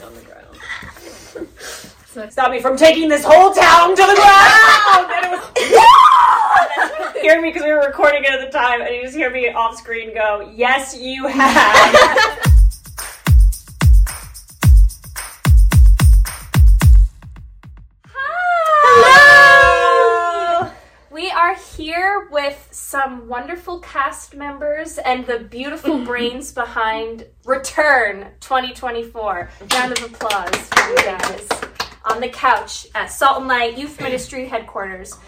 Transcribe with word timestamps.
falling 0.00 0.02
on 0.02 0.14
the 0.14 0.22
ground. 0.26 0.46
Stop 2.32 2.52
me 2.52 2.60
from 2.60 2.76
taking 2.76 3.08
this 3.08 3.24
whole 3.24 3.52
town 3.52 3.90
to 3.90 3.96
the 3.96 4.14
ground! 4.14 5.10
and 5.10 5.24
it 5.26 5.32
was 5.32 5.40
hear 7.22 7.40
me 7.40 7.48
because 7.48 7.64
we 7.64 7.72
were 7.72 7.80
recording 7.80 8.22
it 8.22 8.30
at 8.30 8.40
the 8.44 8.50
time, 8.56 8.82
and 8.82 8.94
you 8.94 9.02
just 9.02 9.16
hear 9.16 9.30
me 9.30 9.48
off 9.48 9.76
screen 9.76 10.14
go, 10.14 10.48
"Yes, 10.54 10.96
you 10.96 11.26
have." 11.26 12.40
Wonderful 23.44 23.78
cast 23.80 24.34
members 24.34 24.96
and 24.96 25.26
the 25.26 25.38
beautiful 25.38 25.98
brains 26.06 26.50
behind 26.50 27.26
Return 27.44 28.26
2024. 28.40 29.50
Round 29.74 29.92
of 29.92 30.02
applause 30.02 30.56
for 30.70 30.88
you 30.88 30.96
guys. 30.96 31.46
On 32.06 32.22
the 32.22 32.30
couch 32.30 32.86
at 32.94 33.08
Salt 33.08 33.40
and 33.40 33.48
Light 33.48 33.76
Youth 33.76 34.00
Ministry 34.00 34.46
headquarters. 34.46 35.18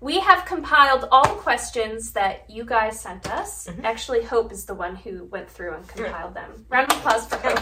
We 0.00 0.18
have 0.18 0.46
compiled 0.46 1.06
all 1.12 1.22
the 1.22 1.40
questions 1.40 2.10
that 2.10 2.50
you 2.50 2.64
guys 2.64 3.00
sent 3.00 3.30
us. 3.30 3.68
Mm-hmm. 3.68 3.84
Actually, 3.84 4.24
Hope 4.24 4.50
is 4.50 4.64
the 4.64 4.74
one 4.74 4.96
who 4.96 5.26
went 5.26 5.48
through 5.48 5.74
and 5.74 5.86
compiled 5.86 6.34
them. 6.34 6.66
Round 6.70 6.90
of 6.90 6.98
applause 6.98 7.24
for 7.26 7.36
Hope. 7.36 7.60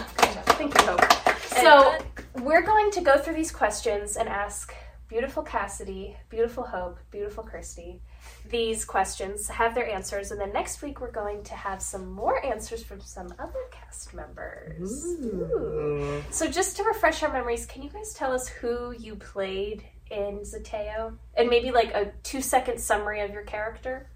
Thank 0.57 0.75
you, 0.75 0.85
Hope. 0.87 1.37
So, 1.49 1.91
uh, 1.91 1.99
we're 2.41 2.63
going 2.63 2.89
to 2.93 3.01
go 3.01 3.19
through 3.19 3.35
these 3.35 3.51
questions 3.51 4.17
and 4.17 4.27
ask 4.27 4.73
beautiful 5.09 5.43
Cassidy, 5.43 6.15
beautiful 6.29 6.63
Hope, 6.63 6.99
beautiful 7.11 7.43
Christie 7.43 8.01
these 8.49 8.85
questions, 8.85 9.47
have 9.47 9.75
their 9.75 9.87
answers, 9.87 10.31
and 10.31 10.39
then 10.39 10.51
next 10.53 10.81
week 10.81 10.99
we're 10.99 11.11
going 11.11 11.43
to 11.43 11.53
have 11.53 11.81
some 11.81 12.11
more 12.11 12.43
answers 12.45 12.83
from 12.83 12.99
some 13.01 13.33
other 13.37 13.59
cast 13.71 14.13
members. 14.13 15.05
Ooh. 15.05 16.23
So, 16.31 16.49
just 16.49 16.77
to 16.77 16.83
refresh 16.83 17.21
our 17.23 17.31
memories, 17.31 17.65
can 17.65 17.81
you 17.81 17.89
guys 17.89 18.13
tell 18.13 18.31
us 18.31 18.47
who 18.47 18.91
you 18.97 19.15
played 19.15 19.83
in 20.09 20.39
Zeteo? 20.39 21.15
And 21.35 21.49
maybe 21.49 21.71
like 21.71 21.93
a 21.93 22.11
two 22.23 22.41
second 22.41 22.79
summary 22.79 23.21
of 23.21 23.31
your 23.31 23.43
character? 23.43 24.09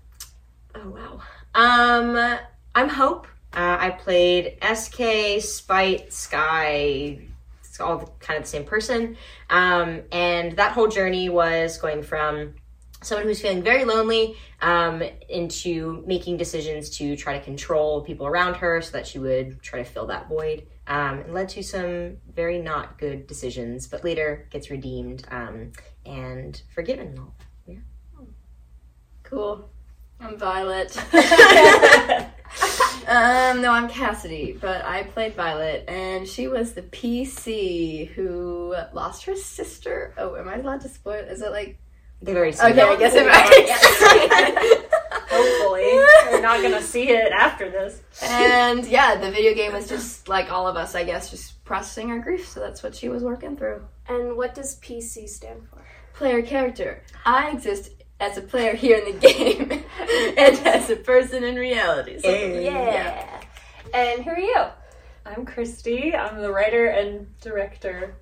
Oh 0.76 0.90
wow. 0.90 1.22
Um, 1.54 2.40
I'm 2.74 2.90
Hope. 2.90 3.28
Uh, 3.54 3.78
I 3.80 3.92
played 3.92 4.58
SK, 4.64 5.42
Spite, 5.42 6.12
Skye. 6.12 7.28
It's 7.74 7.82
all 7.82 7.98
the- 7.98 8.12
kind 8.20 8.38
of 8.38 8.44
the 8.44 8.50
same 8.50 8.66
person. 8.66 9.18
Um, 9.50 10.04
and 10.12 10.52
that 10.58 10.74
whole 10.74 10.88
journey 10.88 11.28
was 11.28 11.80
going 11.80 12.04
from 12.04 12.54
someone 13.02 13.26
who's 13.26 13.42
feeling 13.42 13.64
very 13.64 13.84
lonely 13.84 14.38
um, 14.62 15.02
into 15.28 16.04
making 16.06 16.38
decisions 16.38 16.92
to 16.98 17.18
try 17.18 17.36
to 17.36 17.44
control 17.44 18.02
people 18.02 18.28
around 18.28 18.58
her 18.58 18.80
so 18.80 18.92
that 18.92 19.08
she 19.08 19.18
would 19.18 19.60
try 19.64 19.80
to 19.80 19.86
fill 19.86 20.06
that 20.06 20.30
void. 20.30 20.68
Um, 20.86 21.22
it 21.22 21.34
led 21.34 21.50
to 21.50 21.64
some 21.64 22.18
very 22.32 22.60
not 22.60 23.00
good 23.00 23.26
decisions, 23.26 23.88
but 23.88 24.04
later 24.04 24.48
gets 24.52 24.70
redeemed 24.70 25.26
um, 25.32 25.72
and 26.06 26.62
forgiven 26.76 27.08
and 27.08 27.18
all. 27.18 27.36
Cool. 29.24 29.68
I'm 30.20 30.38
Violet. 30.38 30.96
um, 33.08 33.62
no, 33.62 33.72
I'm 33.72 33.90
Cassidy, 33.90 34.58
but 34.60 34.84
I 34.86 35.04
played 35.04 35.36
Violet, 35.36 35.86
and 35.88 36.28
she 36.28 36.48
was 36.48 36.74
the 36.74 36.82
PC 36.82 38.08
who 38.10 38.76
lost 38.94 39.26
her 39.26 39.36
sister. 39.36 40.14
Oh, 40.18 40.36
am 40.36 40.48
I 40.48 40.56
allowed 40.56 40.82
to 40.82 40.90
spoil? 40.90 41.16
Is 41.16 41.42
it 41.42 41.52
like 41.52 41.78
They've 42.22 42.36
already 42.38 42.54
seen 42.54 42.72
okay? 42.72 42.82
I 42.82 42.96
guess 42.96 43.14
it 43.16 44.90
Hopefully, 45.30 45.92
you're 46.32 46.42
not 46.42 46.62
gonna 46.62 46.82
see 46.82 47.10
it 47.10 47.32
after 47.32 47.70
this. 47.70 48.02
and 48.22 48.86
yeah, 48.86 49.16
the 49.16 49.32
video 49.32 49.54
game 49.54 49.74
was 49.74 49.90
just 49.90 50.30
like 50.30 50.52
all 50.52 50.68
of 50.68 50.78
us, 50.78 50.96
I 50.96 51.04
guess, 51.04 51.30
just 51.30 51.64
processing 51.66 52.12
our 52.12 52.20
grief. 52.20 52.48
So 52.48 52.60
that's 52.60 52.82
what 52.84 52.96
she 52.96 53.10
was 53.10 53.24
working 53.24 53.58
through. 53.58 53.84
And 54.08 54.38
what 54.38 54.56
does 54.56 54.80
PC 54.80 55.28
stand 55.28 55.68
for? 55.70 55.84
Player 56.14 56.42
character. 56.42 57.02
I 57.26 57.50
exist 57.52 57.90
as 58.24 58.38
a 58.38 58.42
player 58.42 58.74
here 58.74 58.98
in 58.98 59.14
the 59.14 59.20
game, 59.28 59.72
and 60.38 60.68
as 60.68 60.90
a 60.90 60.96
person 60.96 61.44
in 61.44 61.56
reality. 61.56 62.20
So, 62.20 62.30
Yeah. 62.30 63.42
And 63.94 64.24
who 64.24 64.32
are 64.32 64.40
you? 64.40 64.64
I'm 65.26 65.46
Christie. 65.46 66.16
I'm 66.16 66.42
the 66.42 66.52
writer 66.52 66.88
and 66.88 67.28
director 67.42 68.16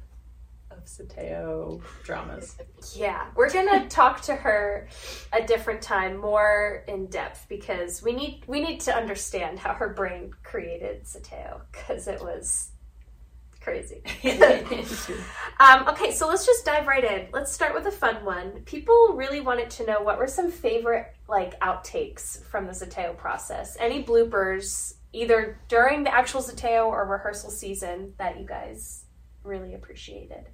of 0.72 0.84
Zeteo 0.86 1.82
dramas. 2.04 2.58
Yeah, 2.96 3.28
we're 3.36 3.52
gonna 3.52 3.88
talk 3.90 4.22
to 4.24 4.36
her 4.36 4.88
a 5.34 5.46
different 5.46 5.82
time, 5.82 6.18
more 6.18 6.84
in 6.88 7.08
depth, 7.08 7.46
because 7.48 8.02
we 8.02 8.14
need 8.14 8.44
we 8.48 8.60
need 8.60 8.80
to 8.82 8.96
understand 8.96 9.60
how 9.60 9.74
her 9.74 9.90
brain 9.90 10.34
created 10.44 11.04
Zeteo, 11.06 11.62
because 11.72 12.08
it 12.08 12.22
was 12.22 12.72
crazy. 13.62 14.02
um, 15.60 15.88
okay, 15.88 16.12
so 16.12 16.28
let's 16.28 16.46
just 16.46 16.66
dive 16.66 16.88
right 16.88 17.04
in. 17.04 17.28
Let's 17.32 17.52
start 17.52 17.74
with 17.74 17.86
a 17.86 17.92
fun 17.92 18.26
one. 18.26 18.62
People 18.66 19.14
really 19.16 19.40
wanted 19.40 19.70
to 19.72 19.86
know 19.86 20.02
what 20.02 20.18
were 20.18 20.28
some 20.28 20.52
favorite 20.52 21.14
like 21.28 21.60
outtakes 21.62 22.44
from 22.46 22.66
the 22.66 22.74
Zeteo 22.74 23.16
process. 23.16 23.78
Any 23.80 24.04
bloopers, 24.04 24.96
either 25.14 25.60
during 25.68 26.04
the 26.04 26.14
actual 26.14 26.42
Zeteo 26.42 26.88
or 26.88 27.06
rehearsal 27.06 27.52
season, 27.52 28.14
that 28.18 28.40
you 28.40 28.46
guys 28.46 29.06
really 29.44 29.74
appreciated. 29.74 30.50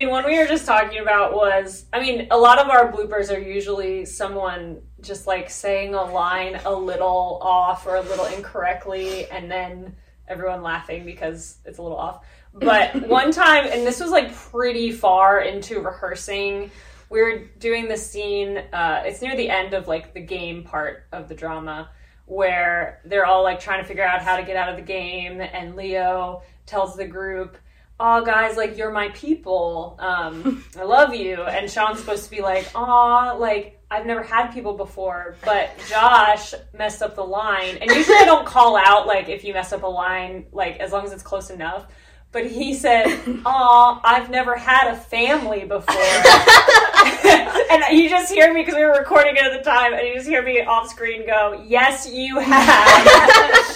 And 0.00 0.10
one 0.10 0.24
we 0.26 0.36
were 0.36 0.46
just 0.46 0.66
talking 0.66 0.98
about 0.98 1.32
was, 1.32 1.84
I 1.92 2.00
mean, 2.00 2.26
a 2.32 2.36
lot 2.36 2.58
of 2.58 2.68
our 2.68 2.90
bloopers 2.90 3.34
are 3.34 3.38
usually 3.38 4.04
someone 4.04 4.82
just 5.00 5.28
like 5.28 5.48
saying 5.48 5.94
a 5.94 6.02
line 6.02 6.60
a 6.64 6.72
little 6.74 7.38
off 7.40 7.86
or 7.86 7.96
a 7.96 8.02
little 8.02 8.24
incorrectly, 8.26 9.30
and 9.30 9.48
then 9.48 9.94
everyone 10.32 10.62
laughing 10.62 11.04
because 11.04 11.58
it's 11.64 11.78
a 11.78 11.82
little 11.82 11.98
off. 11.98 12.24
But 12.52 13.08
one 13.08 13.30
time, 13.30 13.66
and 13.70 13.86
this 13.86 14.00
was 14.00 14.10
like 14.10 14.34
pretty 14.34 14.90
far 14.90 15.40
into 15.40 15.80
rehearsing, 15.80 16.70
we 17.10 17.22
were 17.22 17.44
doing 17.58 17.88
the 17.88 17.96
scene. 17.96 18.58
Uh, 18.72 19.02
it's 19.04 19.22
near 19.22 19.36
the 19.36 19.50
end 19.50 19.74
of 19.74 19.86
like 19.86 20.14
the 20.14 20.20
game 20.20 20.64
part 20.64 21.06
of 21.12 21.28
the 21.28 21.34
drama 21.34 21.90
where 22.26 23.00
they're 23.04 23.26
all 23.26 23.42
like 23.42 23.60
trying 23.60 23.82
to 23.82 23.86
figure 23.86 24.04
out 24.04 24.22
how 24.22 24.36
to 24.36 24.42
get 24.42 24.56
out 24.56 24.68
of 24.68 24.76
the 24.76 24.82
game, 24.82 25.40
and 25.40 25.76
Leo 25.76 26.42
tells 26.66 26.96
the 26.96 27.06
group 27.06 27.58
oh 28.00 28.24
guys 28.24 28.56
like 28.56 28.76
you're 28.76 28.90
my 28.90 29.08
people 29.10 29.96
um 29.98 30.64
i 30.78 30.82
love 30.82 31.14
you 31.14 31.42
and 31.42 31.70
sean's 31.70 31.98
supposed 32.00 32.24
to 32.24 32.30
be 32.30 32.40
like 32.40 32.68
aw 32.74 33.32
like 33.32 33.80
i've 33.92 34.06
never 34.06 34.22
had 34.22 34.48
people 34.52 34.74
before 34.76 35.36
but 35.44 35.70
josh 35.88 36.54
messed 36.76 37.02
up 37.02 37.14
the 37.14 37.22
line. 37.22 37.76
And 37.76 37.90
usually 37.90 38.16
i 38.16 38.24
don't 38.24 38.46
call 38.46 38.76
out 38.76 39.06
like 39.06 39.28
if 39.28 39.44
you 39.44 39.52
mess 39.52 39.72
up 39.72 39.82
a 39.82 39.86
line 39.86 40.46
like 40.52 40.78
as 40.80 40.92
long 40.92 41.04
as 41.04 41.12
it's 41.12 41.22
close 41.22 41.50
enough. 41.50 41.86
But 42.32 42.46
he 42.50 42.72
said 42.74 43.06
aw 43.46 44.00
i've 44.02 44.30
never 44.30 44.56
had 44.56 44.92
a 44.92 44.96
family 44.96 45.64
before. 45.64 45.94
And 47.72 47.98
you 47.98 48.08
just 48.10 48.30
hear 48.32 48.52
me 48.52 48.60
because 48.60 48.74
we 48.74 48.84
were 48.84 48.98
recording 48.98 49.36
it 49.36 49.42
at 49.42 49.56
the 49.56 49.64
time 49.64 49.94
and 49.94 50.06
you 50.06 50.14
just 50.14 50.26
hear 50.28 50.42
me 50.42 50.60
off 50.60 50.88
screen 50.90 51.26
go 51.26 51.64
yes 51.66 52.08
you 52.10 52.38
have 52.38 53.06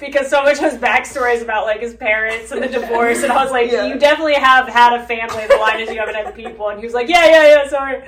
because 0.00 0.28
so 0.28 0.42
much 0.42 0.58
has 0.58 0.76
backstories 0.78 1.42
about 1.42 1.64
like 1.66 1.80
his 1.80 1.94
parents 1.94 2.50
and 2.52 2.62
the 2.62 2.68
divorce 2.68 3.22
and 3.22 3.32
i 3.32 3.42
was 3.42 3.50
like 3.52 3.70
you 3.70 3.98
definitely 3.98 4.34
have 4.34 4.68
had 4.68 4.98
a 5.00 5.04
family 5.06 5.46
the 5.48 5.56
line 5.56 5.80
is 5.80 5.90
you 5.90 5.98
haven't 5.98 6.14
had 6.14 6.34
people 6.34 6.68
and 6.68 6.78
he 6.80 6.84
was 6.84 6.94
like 6.94 7.08
yeah 7.08 7.26
yeah 7.26 7.48
yeah 7.64 7.68
sorry 7.68 8.02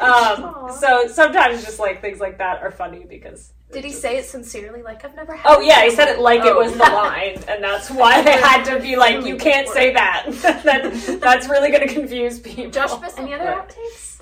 um, 0.00 0.70
so 0.80 1.06
sometimes 1.06 1.62
just 1.64 1.78
like 1.78 2.00
things 2.00 2.18
like 2.18 2.38
that 2.38 2.60
are 2.62 2.70
funny 2.72 3.06
because 3.08 3.52
Did 3.72 3.84
he 3.84 3.92
say 3.92 4.16
it 4.18 4.24
sincerely? 4.24 4.82
Like 4.82 5.04
I've 5.04 5.14
never 5.14 5.36
had. 5.36 5.46
Oh 5.48 5.60
yeah, 5.60 5.84
he 5.84 5.90
said 5.90 6.08
it 6.08 6.18
like 6.18 6.40
it 6.40 6.52
Oh. 6.52 6.58
was 6.58 6.72
the 6.72 6.78
line, 6.78 7.38
and 7.46 7.62
that's 7.62 7.90
why 7.92 8.20
they 8.22 8.32
had 8.32 8.64
to 8.64 8.80
be 8.80 8.96
like, 8.96 9.24
"You 9.24 9.36
can't 9.36 9.68
say 9.68 9.92
that. 9.94 10.26
that 10.64 11.20
that's 11.20 11.48
really 11.48 11.70
going 11.70 11.86
to 11.86 11.92
confuse 11.94 12.40
people." 12.40 12.70
Josh, 12.72 12.92
Bissell, 13.00 13.22
any 13.24 13.34
other 13.34 13.44
But- 13.44 13.68
outtakes? 13.68 14.13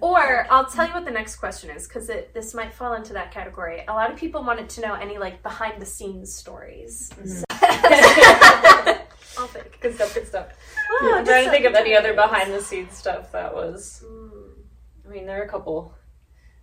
Or 0.00 0.46
I'll 0.50 0.66
tell 0.66 0.86
you 0.86 0.94
what 0.94 1.04
the 1.04 1.10
next 1.10 1.36
question 1.36 1.70
is 1.70 1.86
because 1.86 2.06
this 2.06 2.54
might 2.54 2.72
fall 2.72 2.94
into 2.94 3.12
that 3.12 3.30
category. 3.32 3.84
A 3.88 3.92
lot 3.92 4.10
of 4.10 4.16
people 4.16 4.42
wanted 4.42 4.68
to 4.70 4.80
know 4.80 4.94
any 4.94 5.18
like 5.18 5.42
behind 5.42 5.80
the 5.80 5.86
scenes 5.86 6.34
stories. 6.34 7.12
I'll 9.38 9.46
think. 9.48 9.78
Good 9.80 9.94
stuff. 9.94 10.14
Good 10.14 10.26
stuff. 10.26 10.48
Oh, 10.90 11.14
I'm 11.16 11.26
trying 11.26 11.44
to 11.44 11.50
think 11.50 11.66
of 11.66 11.74
any 11.74 11.94
other 11.94 12.14
behind 12.14 12.52
the 12.52 12.62
scenes 12.62 12.96
stuff 12.96 13.32
that 13.32 13.54
was. 13.54 14.02
Mm. 14.06 14.52
I 15.04 15.08
mean, 15.08 15.26
there 15.26 15.40
are 15.40 15.44
a 15.44 15.48
couple 15.48 15.94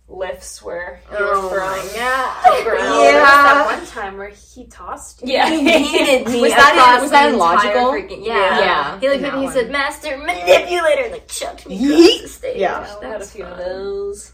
lifts 0.06 0.62
where 0.62 1.00
you 1.10 1.16
Oh 1.18 1.48
were 1.48 1.56
throwing. 1.56 1.86
my 1.86 1.92
god. 1.96 2.42
Playground. 2.42 2.76
There 2.76 2.84
was 2.84 3.04
Yeah. 3.04 3.22
that 3.22 3.78
one 3.78 3.86
time 3.86 4.18
where 4.18 4.28
he 4.28 4.66
tossed 4.66 5.22
you. 5.22 5.32
Yeah. 5.32 5.48
He 5.48 5.62
hated 5.66 6.28
me. 6.30 6.40
Was 6.42 6.50
that 6.52 6.98
was 7.00 7.10
that 7.10 7.22
the 7.22 7.28
in 7.28 7.34
entire 7.34 7.54
Logical? 7.56 7.92
freaking- 7.92 8.26
yeah. 8.26 8.58
Yeah. 8.58 9.00
He 9.00 9.08
looked 9.08 9.20
In 9.20 9.24
at 9.24 9.34
me. 9.34 9.46
that 9.46 9.54
He 9.54 9.60
said, 9.60 9.70
"Master 9.70 10.16
manipulator," 10.18 11.02
and 11.04 11.12
like 11.12 11.26
chucked 11.28 11.66
me 11.66 11.78
Yeet. 11.78 12.16
across 12.16 12.22
the 12.22 12.28
stage. 12.28 12.56
Yeah. 12.60 12.78
I 12.80 13.04
had 13.06 13.14
a 13.14 13.18
That's 13.18 13.30
few 13.32 13.44
of 13.44 13.50
fun. 13.56 13.58
those. 13.66 14.32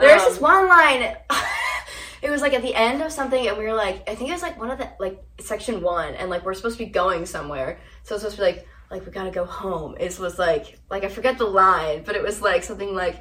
There's 0.00 0.22
Um, 0.22 0.28
this 0.28 0.40
one 0.40 0.68
line. 0.68 1.16
it 2.22 2.30
was 2.30 2.40
like 2.40 2.54
at 2.54 2.62
the 2.62 2.74
end 2.74 3.02
of 3.02 3.10
something, 3.12 3.46
and 3.48 3.58
we 3.58 3.64
were 3.64 3.74
like, 3.74 4.08
I 4.08 4.14
think 4.14 4.30
it 4.30 4.32
was 4.32 4.42
like 4.42 4.58
one 4.58 4.70
of 4.70 4.78
the 4.78 4.88
like 5.00 5.20
section 5.40 5.82
one, 5.82 6.14
and 6.14 6.30
like 6.30 6.44
we're 6.44 6.54
supposed 6.54 6.78
to 6.78 6.84
be 6.84 6.90
going 6.90 7.26
somewhere, 7.26 7.80
so 8.04 8.14
it's 8.14 8.22
supposed 8.22 8.36
to 8.36 8.42
be 8.42 8.46
like 8.46 8.68
like 8.90 9.04
we 9.04 9.10
gotta 9.10 9.30
go 9.32 9.44
home. 9.44 9.96
It 9.98 10.16
was 10.20 10.38
like 10.38 10.78
like 10.90 11.02
I 11.04 11.08
forget 11.08 11.38
the 11.38 11.44
line, 11.46 12.04
but 12.06 12.14
it 12.14 12.22
was 12.22 12.40
like 12.40 12.62
something 12.62 12.94
like. 12.94 13.16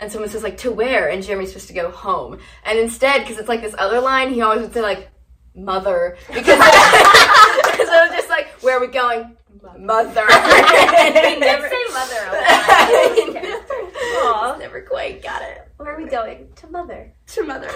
And 0.00 0.12
someone 0.12 0.30
says 0.30 0.42
like 0.42 0.58
to 0.58 0.70
where, 0.70 1.08
and 1.08 1.22
Jeremy's 1.22 1.50
supposed 1.50 1.68
to 1.68 1.74
go 1.74 1.90
home. 1.90 2.38
And 2.64 2.78
instead, 2.78 3.20
because 3.20 3.38
it's 3.38 3.48
like 3.48 3.62
this 3.62 3.74
other 3.78 4.00
line, 4.00 4.32
he 4.32 4.42
always 4.42 4.60
would 4.60 4.74
say 4.74 4.82
like 4.82 5.10
mother 5.54 6.18
because 6.28 6.46
so 6.58 6.62
I 6.62 8.06
was 8.08 8.14
just 8.14 8.28
like, 8.28 8.48
where 8.62 8.76
are 8.76 8.80
we 8.80 8.88
going? 8.88 9.36
Mother. 9.78 10.26
We 11.06 11.36
never 11.40 11.68
say 11.68 11.84
mother 11.92 12.16
a 12.20 12.32
lot. 12.32 13.66
Aw, 13.96 14.56
never 14.58 14.80
quite 14.82 15.22
got 15.22 15.42
it. 15.42 15.68
Where 15.76 15.94
are 15.94 16.02
we 16.02 16.08
going? 16.08 16.48
To 16.56 16.66
mother. 16.68 17.12
To 17.28 17.42
mother. 17.42 17.68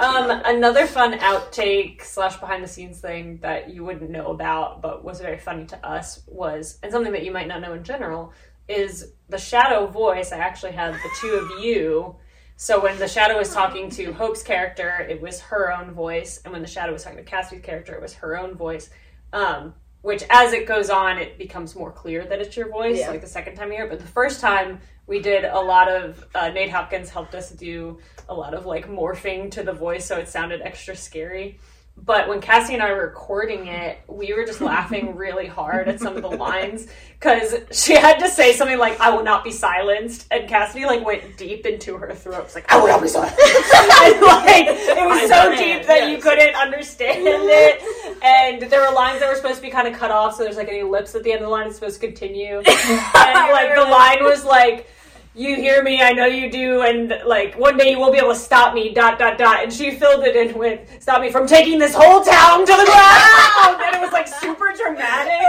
Um, 0.00 0.42
another 0.44 0.86
fun 0.86 1.18
outtake 1.18 2.02
slash 2.02 2.36
behind 2.36 2.62
the 2.62 2.68
scenes 2.68 3.00
thing 3.00 3.38
that 3.42 3.70
you 3.70 3.84
wouldn't 3.84 4.10
know 4.10 4.28
about, 4.28 4.82
but 4.82 5.04
was 5.04 5.20
very 5.20 5.38
funny 5.38 5.66
to 5.66 5.86
us 5.86 6.22
was, 6.26 6.78
and 6.82 6.92
something 6.92 7.12
that 7.12 7.24
you 7.24 7.32
might 7.32 7.48
not 7.48 7.60
know 7.60 7.72
in 7.72 7.84
general, 7.84 8.32
is 8.68 9.12
the 9.28 9.38
shadow 9.38 9.86
voice. 9.86 10.32
I 10.32 10.38
actually 10.38 10.72
had 10.72 10.94
the 10.94 11.10
two 11.20 11.34
of 11.34 11.64
you. 11.64 12.16
So 12.56 12.80
when 12.80 12.98
the 12.98 13.08
shadow 13.08 13.36
was 13.36 13.52
talking 13.52 13.90
to 13.90 14.12
Hope's 14.12 14.42
character, 14.42 15.06
it 15.08 15.20
was 15.20 15.40
her 15.40 15.72
own 15.72 15.90
voice, 15.90 16.40
and 16.44 16.52
when 16.52 16.62
the 16.62 16.68
shadow 16.68 16.92
was 16.92 17.02
talking 17.02 17.18
to 17.18 17.24
Cassie's 17.24 17.62
character, 17.62 17.94
it 17.94 18.00
was 18.00 18.14
her 18.14 18.38
own 18.38 18.54
voice. 18.54 18.90
Um, 19.32 19.74
which, 20.02 20.22
as 20.28 20.52
it 20.52 20.66
goes 20.66 20.90
on, 20.90 21.18
it 21.18 21.38
becomes 21.38 21.74
more 21.74 21.90
clear 21.90 22.24
that 22.26 22.38
it's 22.38 22.56
your 22.56 22.68
voice. 22.68 22.98
Yeah. 22.98 23.10
Like 23.10 23.22
the 23.22 23.26
second 23.26 23.56
time 23.56 23.70
you 23.70 23.78
hear 23.78 23.86
it, 23.86 23.90
but 23.90 24.00
the 24.00 24.06
first 24.06 24.40
time 24.40 24.80
we 25.06 25.18
did 25.18 25.44
a 25.44 25.58
lot 25.58 25.90
of 25.90 26.24
uh, 26.34 26.50
Nate 26.50 26.70
Hopkins 26.70 27.08
helped 27.10 27.34
us 27.34 27.50
do 27.50 27.98
a 28.28 28.34
lot 28.34 28.54
of 28.54 28.66
like 28.66 28.86
morphing 28.86 29.50
to 29.52 29.62
the 29.62 29.72
voice, 29.72 30.04
so 30.04 30.18
it 30.18 30.28
sounded 30.28 30.60
extra 30.62 30.94
scary. 30.94 31.58
But 31.96 32.28
when 32.28 32.40
Cassie 32.40 32.74
and 32.74 32.82
I 32.82 32.92
were 32.92 33.06
recording 33.06 33.68
it, 33.68 33.98
we 34.08 34.34
were 34.34 34.44
just 34.44 34.60
laughing 34.60 35.16
really 35.16 35.46
hard 35.46 35.88
at 35.88 36.00
some 36.00 36.16
of 36.16 36.22
the 36.22 36.28
lines 36.28 36.86
because 37.18 37.54
she 37.70 37.94
had 37.94 38.18
to 38.18 38.28
say 38.28 38.52
something 38.52 38.78
like 38.78 39.00
"I 39.00 39.10
will 39.10 39.22
not 39.22 39.42
be 39.42 39.52
silenced," 39.52 40.26
and 40.30 40.48
Cassidy 40.48 40.84
like 40.86 41.04
went 41.04 41.38
deep 41.38 41.64
into 41.64 41.96
her 41.96 42.12
throat. 42.14 42.40
It 42.40 42.44
was 42.44 42.54
like 42.56 42.70
"I 42.70 42.78
will 42.78 42.88
not 42.88 43.00
be 43.00 43.08
silenced," 43.08 43.38
and, 43.40 44.20
like 44.20 44.66
it 44.66 45.06
was 45.06 45.30
I'm 45.30 45.46
so 45.46 45.50
deep 45.52 45.86
man, 45.86 45.86
that 45.86 46.10
you 46.10 46.18
couldn't 46.18 46.54
understand 46.56 47.22
it. 47.24 48.22
And 48.22 48.70
there 48.70 48.80
were 48.80 48.94
lines 48.94 49.20
that 49.20 49.28
were 49.28 49.36
supposed 49.36 49.56
to 49.56 49.62
be 49.62 49.70
kind 49.70 49.88
of 49.88 49.94
cut 49.94 50.10
off, 50.10 50.34
so 50.34 50.42
there's 50.42 50.56
like 50.56 50.68
any 50.68 50.82
lips 50.82 51.14
at 51.14 51.22
the 51.22 51.32
end 51.32 51.40
of 51.42 51.46
the 51.46 51.50
line. 51.50 51.68
It's 51.68 51.76
supposed 51.76 52.00
to 52.00 52.06
continue, 52.06 52.56
and 52.58 52.66
like 52.66 53.74
the 53.74 53.86
line 53.88 54.22
was 54.24 54.44
like 54.44 54.88
you 55.36 55.56
hear 55.56 55.82
me, 55.82 56.00
I 56.00 56.12
know 56.12 56.26
you 56.26 56.48
do, 56.50 56.82
and 56.82 57.12
like 57.26 57.58
one 57.58 57.76
day 57.76 57.90
you 57.90 57.98
will 57.98 58.12
be 58.12 58.18
able 58.18 58.32
to 58.32 58.38
stop 58.38 58.72
me, 58.72 58.94
dot 58.94 59.18
dot 59.18 59.36
dot. 59.36 59.64
And 59.64 59.72
she 59.72 59.90
filled 59.90 60.22
it 60.24 60.36
in 60.36 60.56
with 60.56 60.80
stop 61.00 61.20
me 61.20 61.30
from 61.30 61.46
taking 61.46 61.78
this 61.78 61.92
whole 61.92 62.22
town 62.22 62.60
to 62.60 62.66
the 62.66 62.84
ground. 62.84 63.82
and 63.82 63.96
it 63.96 64.00
was 64.00 64.12
like 64.12 64.28
super 64.28 64.72
dramatic. 64.76 65.46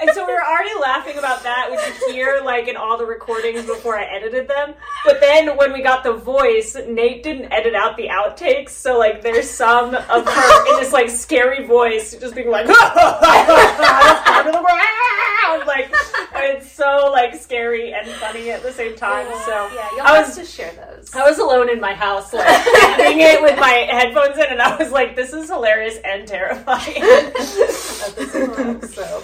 And 0.00 0.10
so 0.14 0.24
we 0.26 0.32
were 0.32 0.44
already 0.44 0.78
laughing 0.80 1.18
about 1.18 1.42
that, 1.42 1.68
which 1.70 1.80
you 2.06 2.12
hear 2.12 2.40
like 2.44 2.68
in 2.68 2.76
all 2.76 2.96
the 2.96 3.06
recordings 3.06 3.66
before 3.66 3.98
I 3.98 4.04
edited 4.04 4.46
them. 4.46 4.74
But 5.04 5.20
then 5.20 5.56
when 5.56 5.72
we 5.72 5.82
got 5.82 6.04
the 6.04 6.12
voice, 6.12 6.76
Nate 6.86 7.24
didn't 7.24 7.50
edit 7.52 7.74
out 7.74 7.96
the 7.96 8.08
outtakes, 8.08 8.70
so 8.70 8.96
like 8.96 9.22
there's 9.22 9.50
some 9.50 9.94
of 9.94 10.26
her 10.28 10.72
in 10.72 10.80
this 10.80 10.92
like 10.92 11.10
scary 11.10 11.66
voice 11.66 12.14
just 12.14 12.34
being 12.36 12.50
like 12.50 12.66
to 12.66 12.72
the 12.72 14.52
ground. 14.52 15.66
Like 15.66 15.90
it's 16.36 16.70
so 16.70 17.10
like 17.12 17.34
scary 17.34 17.92
and 17.92 18.08
funny 18.08 18.50
at 18.50 18.62
the 18.62 18.72
same 18.72 18.94
time. 18.94 19.15
So 19.24 19.70
yeah, 19.74 19.88
you'll 19.96 20.00
I 20.06 20.16
have 20.16 20.26
was 20.28 20.36
to 20.36 20.44
share 20.44 20.72
those. 20.72 21.14
I 21.14 21.28
was 21.28 21.38
alone 21.38 21.68
in 21.70 21.80
my 21.80 21.94
house, 21.94 22.32
like 22.32 22.46
editing 22.48 23.20
it 23.20 23.40
with 23.42 23.58
my 23.58 23.70
headphones 23.90 24.36
in, 24.36 24.44
and 24.50 24.60
I 24.62 24.76
was 24.76 24.90
like, 24.92 25.16
"This 25.16 25.32
is 25.32 25.48
hilarious 25.48 25.98
and 26.04 26.26
terrifying 26.26 26.96
at 27.02 27.34
the 27.34 28.26
same 28.30 28.54
time." 28.54 28.82
So 28.88 29.22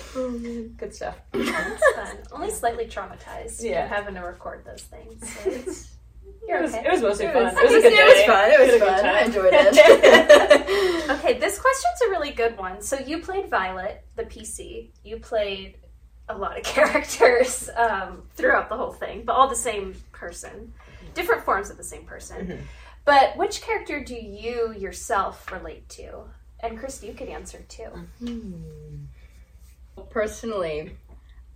good 0.77 0.95
stuff. 0.95 1.19
It's 1.35 1.97
fun. 1.97 2.17
Only 2.33 2.51
slightly 2.51 2.87
traumatized. 2.87 3.63
Yeah. 3.63 3.71
Yeah. 3.71 3.87
Having 3.89 4.15
to 4.15 4.21
record 4.21 4.65
those 4.65 4.83
things. 4.83 5.29
So 5.35 5.51
you're 6.49 6.59
It 6.59 6.63
was, 6.63 6.75
okay. 6.75 6.87
it 6.87 6.91
was 6.93 7.03
mostly 7.03 7.27
It 7.27 7.33
fun. 7.35 7.45
was, 7.45 7.55
It 7.55 7.63
was 7.65 7.73
a 7.73 7.81
good 7.83 7.93
it 7.93 8.05
was 8.05 8.25
fun. 8.27 8.51
It 8.51 8.61
was 8.61 8.69
a 8.75 8.79
good 8.79 8.97
fun. 8.97 9.07
I 9.07 9.21
enjoyed 9.21 9.53
it. 9.55 11.11
Okay, 11.11 11.39
this 11.39 11.59
question's 11.59 12.01
a 12.07 12.11
really 12.11 12.31
good 12.33 12.57
one. 12.59 12.81
So 12.83 12.99
you 12.99 13.21
played 13.21 13.49
Violet, 13.51 14.05
the 14.17 14.25
PC. 14.25 14.91
You 15.05 15.19
played 15.19 15.77
a 16.29 16.37
lot 16.37 16.59
of 16.59 16.65
characters 16.77 17.69
um, 17.77 18.23
throughout 18.35 18.69
the 18.69 18.77
whole 18.77 18.93
thing, 18.93 19.23
but 19.25 19.33
all 19.35 19.49
the 19.49 19.57
same 19.57 19.95
person, 20.13 20.73
different 21.15 21.45
forms 21.45 21.71
of 21.71 21.77
the 21.77 21.85
same 21.85 22.05
person. 22.05 22.47
Mhm. 22.47 22.59
But 23.05 23.37
which 23.37 23.63
character 23.63 24.03
do 24.05 24.15
you 24.15 24.73
yourself 24.75 25.51
relate 25.51 25.89
to? 25.91 26.21
And 26.61 26.79
Chris, 26.79 27.03
you 27.03 27.15
could 27.15 27.29
answer 27.29 27.65
too. 27.69 27.91
Personally, 30.11 30.97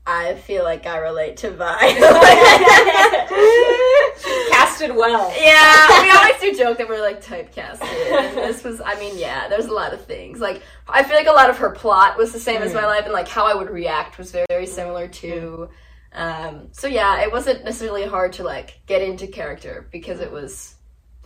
I 0.04 0.34
feel 0.34 0.64
like 0.64 0.86
I 0.86 0.98
relate 0.98 1.36
to 1.38 1.50
Vi. 1.50 1.66
Casted 4.78 4.96
well. 4.96 5.32
Yeah, 5.40 6.02
we 6.02 6.10
always 6.16 6.40
do 6.40 6.52
joke 6.56 6.78
that 6.78 6.88
we're 6.88 7.00
like 7.00 7.22
typecasted. 7.22 7.82
And 7.82 8.36
this 8.36 8.62
was, 8.62 8.80
I 8.84 8.98
mean, 8.98 9.18
yeah, 9.18 9.48
there's 9.48 9.66
a 9.66 9.72
lot 9.72 9.92
of 9.94 10.04
things. 10.04 10.40
Like, 10.40 10.62
I 10.88 11.02
feel 11.02 11.16
like 11.16 11.26
a 11.26 11.32
lot 11.32 11.48
of 11.50 11.58
her 11.58 11.70
plot 11.70 12.16
was 12.18 12.32
the 12.32 12.38
same 12.40 12.62
as 12.62 12.74
my 12.74 12.84
life, 12.84 13.04
and 13.04 13.12
like 13.12 13.28
how 13.28 13.46
I 13.46 13.54
would 13.54 13.70
react 13.70 14.18
was 14.18 14.30
very, 14.32 14.46
very 14.48 14.66
similar 14.66 15.08
to. 15.08 15.68
Um, 16.12 16.68
so 16.72 16.86
yeah, 16.88 17.22
it 17.22 17.32
wasn't 17.32 17.64
necessarily 17.64 18.04
hard 18.06 18.32
to 18.34 18.42
like 18.44 18.80
get 18.86 19.02
into 19.02 19.26
character 19.26 19.88
because 19.92 20.20
it 20.20 20.30
was 20.32 20.74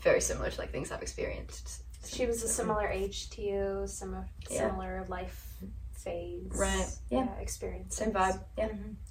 very 0.00 0.20
similar 0.20 0.50
to 0.50 0.60
like 0.60 0.70
things 0.72 0.90
I've 0.90 1.02
experienced. 1.02 1.82
She 2.06 2.26
was 2.26 2.42
a 2.42 2.48
similar 2.48 2.88
age 2.88 3.30
to 3.30 3.42
you, 3.42 3.82
similar, 3.86 4.26
Yeah. 4.48 4.68
similar 4.70 5.04
life 5.08 5.54
phase, 5.92 6.50
Right. 6.54 6.88
Yeah. 7.10 7.28
experience, 7.38 7.96
Same 7.96 8.10
vibe. 8.12 8.42
Yeah. 8.56 8.68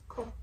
Cool. 0.10 0.34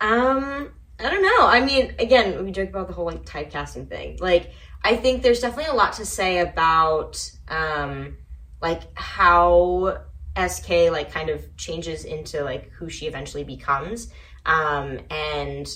Um, 0.00 0.70
I 0.98 1.10
don't 1.10 1.22
know. 1.22 1.46
I 1.46 1.60
mean, 1.60 1.94
again, 1.98 2.42
we 2.44 2.52
joke 2.52 2.70
about 2.70 2.88
the 2.88 2.94
whole 2.94 3.06
like 3.06 3.24
typecasting 3.24 3.88
thing. 3.88 4.18
Like, 4.20 4.52
I 4.82 4.96
think 4.96 5.22
there's 5.22 5.40
definitely 5.40 5.70
a 5.70 5.74
lot 5.74 5.94
to 5.94 6.06
say 6.06 6.38
about 6.38 7.30
um, 7.48 8.16
like 8.62 8.82
how 8.94 9.98
SK 10.36 10.90
like 10.90 11.12
kind 11.12 11.28
of 11.28 11.56
changes 11.56 12.04
into 12.04 12.42
like 12.42 12.70
who 12.72 12.88
she 12.88 13.06
eventually 13.06 13.44
becomes. 13.44 14.10
Um, 14.46 15.00
and 15.10 15.68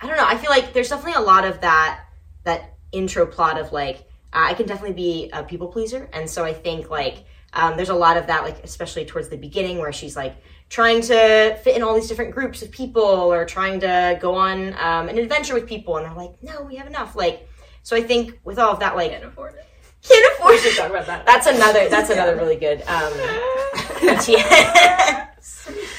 I 0.00 0.06
don't 0.06 0.16
know. 0.16 0.26
I 0.26 0.36
feel 0.36 0.50
like 0.50 0.72
there's 0.72 0.90
definitely 0.90 1.22
a 1.22 1.26
lot 1.26 1.44
of 1.44 1.60
that 1.60 2.04
that 2.44 2.74
intro 2.92 3.26
plot 3.26 3.58
of 3.58 3.72
like 3.72 4.08
uh, 4.32 4.46
I 4.48 4.54
can 4.54 4.66
definitely 4.66 4.94
be 4.94 5.30
a 5.32 5.42
people 5.42 5.68
pleaser, 5.68 6.08
and 6.12 6.28
so 6.28 6.44
I 6.44 6.52
think 6.52 6.90
like 6.90 7.24
um, 7.52 7.76
there's 7.76 7.90
a 7.90 7.94
lot 7.94 8.16
of 8.16 8.26
that 8.28 8.44
like 8.44 8.62
especially 8.64 9.04
towards 9.04 9.28
the 9.28 9.36
beginning 9.36 9.78
where 9.78 9.92
she's 9.92 10.16
like 10.16 10.36
trying 10.72 11.02
to 11.02 11.54
fit 11.62 11.76
in 11.76 11.82
all 11.82 11.94
these 11.94 12.08
different 12.08 12.30
groups 12.30 12.62
of 12.62 12.70
people 12.70 13.02
or 13.02 13.44
trying 13.44 13.78
to 13.78 14.18
go 14.22 14.34
on 14.34 14.72
um, 14.78 15.10
an 15.10 15.18
adventure 15.18 15.52
with 15.52 15.66
people, 15.66 15.98
and 15.98 16.06
they're 16.06 16.14
like, 16.14 16.32
no, 16.42 16.62
we 16.62 16.76
have 16.76 16.86
enough. 16.86 17.14
Like, 17.14 17.46
so 17.82 17.94
I 17.94 18.02
think 18.02 18.40
with 18.42 18.58
all 18.58 18.72
of 18.72 18.80
that, 18.80 18.96
like, 18.96 19.10
Can't 19.10 19.24
afford 19.24 19.52
it. 19.54 19.66
can't 20.02 20.32
afford 20.34 20.52
We 20.54 20.58
should 20.60 20.74
talk 20.74 20.88
about 20.88 21.04
that. 21.06 21.26
that's 21.26 21.46
another 21.46 21.88
that's 21.90 22.08
another 22.08 22.36
really 22.36 22.56
good 22.56 22.80
um 22.88 23.12
yeah. 24.02 25.28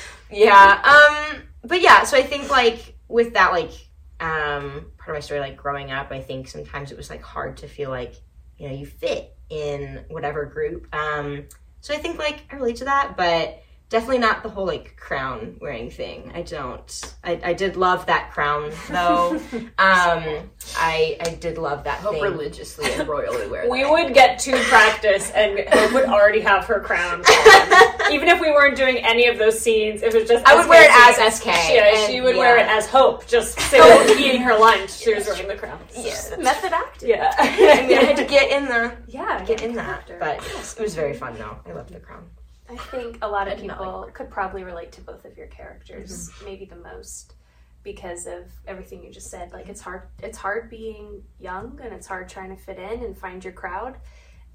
yeah 0.31 0.81
um 0.83 1.43
but 1.63 1.79
yeah 1.81 2.03
so 2.03 2.17
i 2.17 2.23
think 2.23 2.49
like 2.49 2.95
with 3.07 3.33
that 3.33 3.51
like 3.51 3.71
um 4.19 4.87
part 4.97 5.09
of 5.09 5.13
my 5.15 5.19
story 5.19 5.39
like 5.39 5.55
growing 5.55 5.91
up 5.91 6.11
i 6.11 6.19
think 6.19 6.47
sometimes 6.47 6.91
it 6.91 6.97
was 6.97 7.09
like 7.09 7.21
hard 7.21 7.55
to 7.57 7.67
feel 7.67 7.89
like 7.89 8.15
you 8.57 8.67
know 8.67 8.73
you 8.73 8.85
fit 8.85 9.37
in 9.49 10.03
whatever 10.09 10.45
group 10.45 10.93
um 10.93 11.45
so 11.79 11.93
i 11.93 11.97
think 11.97 12.17
like 12.17 12.43
i 12.51 12.55
relate 12.55 12.75
to 12.77 12.85
that 12.85 13.15
but 13.15 13.62
definitely 13.93 14.17
not 14.17 14.41
the 14.41 14.49
whole 14.49 14.65
like 14.65 14.95
crown 14.97 15.55
wearing 15.61 15.89
thing 15.91 16.31
i 16.33 16.41
don't 16.41 17.13
i, 17.23 17.39
I 17.43 17.53
did 17.53 17.75
love 17.77 18.07
that 18.07 18.31
crown 18.31 18.71
though 18.89 19.39
um 19.77 20.49
i 20.77 21.15
i 21.21 21.37
did 21.39 21.59
love 21.59 21.83
that 21.83 21.99
Hope 21.99 22.13
thing 22.13 22.23
religiously 22.23 22.91
and 22.91 23.07
royally 23.07 23.47
wear 23.47 23.69
We 23.69 23.83
that. 23.83 23.91
would 23.91 24.13
get 24.15 24.39
to 24.39 24.51
practice 24.63 25.29
and 25.31 25.59
Hope 25.69 25.93
would 25.93 26.05
already 26.05 26.41
have 26.41 26.65
her 26.65 26.79
crown. 26.79 27.21
on. 27.23 28.11
Even 28.11 28.27
if 28.27 28.41
we 28.41 28.49
weren't 28.51 28.75
doing 28.75 28.97
any 28.97 29.27
of 29.27 29.37
those 29.37 29.59
scenes, 29.59 30.01
if 30.01 30.13
it 30.15 30.19
was 30.21 30.29
just 30.29 30.45
I 30.45 30.55
would 30.55 30.63
SK 30.63 30.69
wear 30.69 30.83
it 30.83 30.91
as 31.21 31.35
SK. 31.37 31.45
Yeah, 31.45 32.07
she 32.07 32.15
and- 32.17 32.25
would 32.25 32.35
wear 32.35 32.57
it 32.57 32.65
as 32.67 32.87
Hope, 32.87 33.25
just 33.27 33.59
sitting 33.59 34.19
eating 34.19 34.41
her 34.41 34.57
lunch. 34.57 34.91
She 34.91 35.13
was 35.13 35.25
wearing 35.27 35.47
the 35.47 35.55
crown. 35.55 35.79
Yeah. 35.95 36.19
method 36.39 36.73
acting. 36.73 37.09
Yeah. 37.09 37.31
I 37.37 37.87
mean, 37.87 37.97
I 37.97 38.03
had 38.03 38.17
to 38.17 38.25
get 38.25 38.51
in 38.51 38.65
the 38.65 38.93
Yeah, 39.07 39.43
get 39.45 39.61
in 39.61 39.73
that, 39.75 40.07
character. 40.07 40.17
but 40.19 40.35
yes, 40.53 40.75
it 40.77 40.81
was 40.83 40.95
very 40.95 41.13
fun 41.13 41.35
though. 41.37 41.57
I 41.65 41.71
loved 41.73 41.93
the 41.93 41.99
crown. 41.99 42.25
I 42.69 42.77
think 42.77 43.17
a 43.21 43.27
lot 43.27 43.47
of 43.47 43.53
I 43.53 43.55
did 43.57 43.65
not 43.67 43.77
people 43.77 44.09
could 44.13 44.29
probably 44.29 44.63
relate 44.63 44.91
to 44.93 45.01
both 45.01 45.25
of 45.25 45.37
your 45.37 45.47
characters, 45.47 46.29
mm-hmm. 46.29 46.45
maybe 46.45 46.65
the 46.65 46.77
most 46.77 47.35
because 47.83 48.25
of 48.25 48.49
everything 48.65 49.03
you 49.03 49.11
just 49.11 49.29
said. 49.29 49.51
Like 49.51 49.67
it's 49.67 49.81
hard 49.81 50.03
it's 50.21 50.37
hard 50.37 50.69
being 50.69 51.23
young 51.39 51.79
and 51.83 51.93
it's 51.93 52.07
hard 52.07 52.29
trying 52.29 52.55
to 52.55 52.61
fit 52.61 52.77
in 52.77 53.03
and 53.03 53.17
find 53.17 53.43
your 53.43 53.53
crowd. 53.53 53.97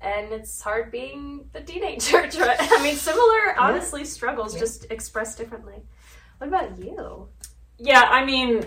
And 0.01 0.33
it's 0.33 0.61
hard 0.63 0.91
being 0.93 1.51
the 1.53 1.61
teenager. 1.61 2.19
I 2.41 2.83
mean, 2.83 2.95
similar, 2.95 3.59
honestly, 3.59 4.05
struggles, 4.05 4.55
Yeah. 4.55 4.61
just 4.61 4.87
expressed 4.91 5.39
differently. 5.39 5.83
What 6.39 6.47
about 6.49 6.79
you? 6.79 7.29
Yeah, 7.79 8.03
I 8.03 8.25
mean, 8.25 8.65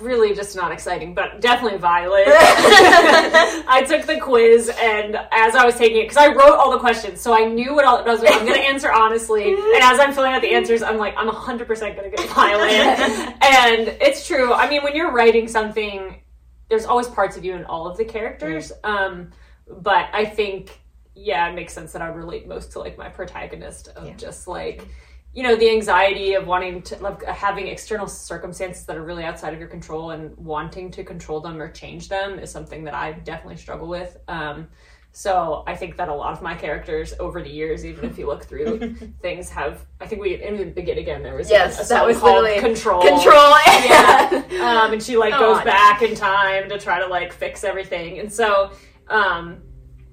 really 0.00 0.34
just 0.34 0.54
not 0.56 0.72
exciting, 0.72 1.14
but 1.14 1.40
definitely 1.40 1.78
Violet. 1.78 2.24
I 2.28 3.84
took 3.86 4.06
the 4.06 4.18
quiz, 4.20 4.70
and 4.80 5.16
as 5.32 5.54
I 5.54 5.64
was 5.64 5.76
taking 5.76 5.98
it, 5.98 6.08
because 6.08 6.16
I 6.16 6.28
wrote 6.28 6.56
all 6.56 6.70
the 6.70 6.78
questions, 6.78 7.20
so 7.20 7.32
I 7.32 7.44
knew 7.46 7.74
what 7.74 7.84
all 7.84 7.98
I 7.98 8.02
was 8.10 8.20
like, 8.20 8.32
I'm 8.34 8.46
going 8.46 8.60
to 8.60 8.66
answer 8.66 8.92
honestly. 8.92 9.52
And 9.52 9.82
as 9.82 9.98
I'm 10.00 10.12
filling 10.12 10.32
out 10.32 10.42
the 10.42 10.52
answers, 10.52 10.82
I'm 10.82 10.98
like, 10.98 11.14
I'm 11.16 11.28
100% 11.28 11.66
going 11.96 12.10
to 12.10 12.16
get 12.16 12.28
Violet. 12.30 12.70
and 13.42 13.88
it's 14.00 14.26
true. 14.26 14.52
I 14.52 14.68
mean, 14.68 14.82
when 14.82 14.94
you're 14.94 15.12
writing 15.12 15.48
something, 15.48 16.20
there's 16.68 16.84
always 16.84 17.08
parts 17.08 17.36
of 17.36 17.44
you 17.44 17.54
in 17.54 17.64
all 17.64 17.86
of 17.86 17.96
the 17.96 18.04
characters. 18.04 18.72
Um, 18.84 19.30
but 19.68 20.08
I 20.12 20.24
think 20.24 20.80
yeah, 21.14 21.48
it 21.50 21.54
makes 21.54 21.72
sense 21.72 21.92
that 21.92 22.02
I 22.02 22.08
relate 22.08 22.46
most 22.48 22.72
to 22.72 22.78
like 22.78 22.96
my 22.96 23.08
protagonist 23.08 23.88
of 23.88 24.06
Yeah. 24.06 24.14
just 24.14 24.48
like 24.48 24.86
you 25.32 25.42
know 25.44 25.54
the 25.54 25.70
anxiety 25.70 26.34
of 26.34 26.46
wanting 26.46 26.82
to 26.82 26.96
like 26.96 27.24
having 27.24 27.68
external 27.68 28.06
circumstances 28.08 28.84
that 28.86 28.96
are 28.96 29.04
really 29.04 29.24
outside 29.24 29.52
of 29.54 29.60
your 29.60 29.68
control 29.68 30.10
and 30.10 30.36
wanting 30.36 30.90
to 30.90 31.04
control 31.04 31.40
them 31.40 31.60
or 31.62 31.70
change 31.70 32.08
them 32.08 32.38
is 32.38 32.50
something 32.50 32.84
that 32.84 32.94
I 32.94 33.12
definitely 33.12 33.56
struggle 33.56 33.88
with. 33.88 34.16
Um, 34.26 34.66
so 35.12 35.64
I 35.66 35.74
think 35.74 35.96
that 35.96 36.08
a 36.08 36.14
lot 36.14 36.32
of 36.32 36.42
my 36.42 36.54
characters 36.54 37.14
over 37.18 37.42
the 37.42 37.48
years, 37.50 37.84
even 37.84 38.04
if 38.08 38.16
you 38.16 38.26
look 38.26 38.44
through 38.44 38.94
things, 39.22 39.50
have 39.50 39.86
I 40.00 40.06
think 40.06 40.20
we 40.22 40.42
in 40.42 40.56
the 40.56 40.64
beginning 40.64 41.02
again 41.02 41.22
there 41.22 41.36
was 41.36 41.48
Yes, 41.50 41.84
a 41.84 41.88
that 41.94 42.06
was 42.06 42.20
literally 42.22 42.60
control 42.60 43.02
Control. 43.02 43.50
yeah. 43.84 44.42
Um, 44.60 44.92
and 44.92 45.02
she 45.02 45.16
like 45.16 45.38
goes 45.38 45.62
back 45.64 46.02
in 46.02 46.14
time 46.14 46.68
to 46.68 46.78
try 46.78 47.00
to 47.00 47.06
like 47.06 47.32
fix 47.32 47.64
everything. 47.64 48.18
And 48.18 48.32
so 48.32 48.72
um, 49.08 49.62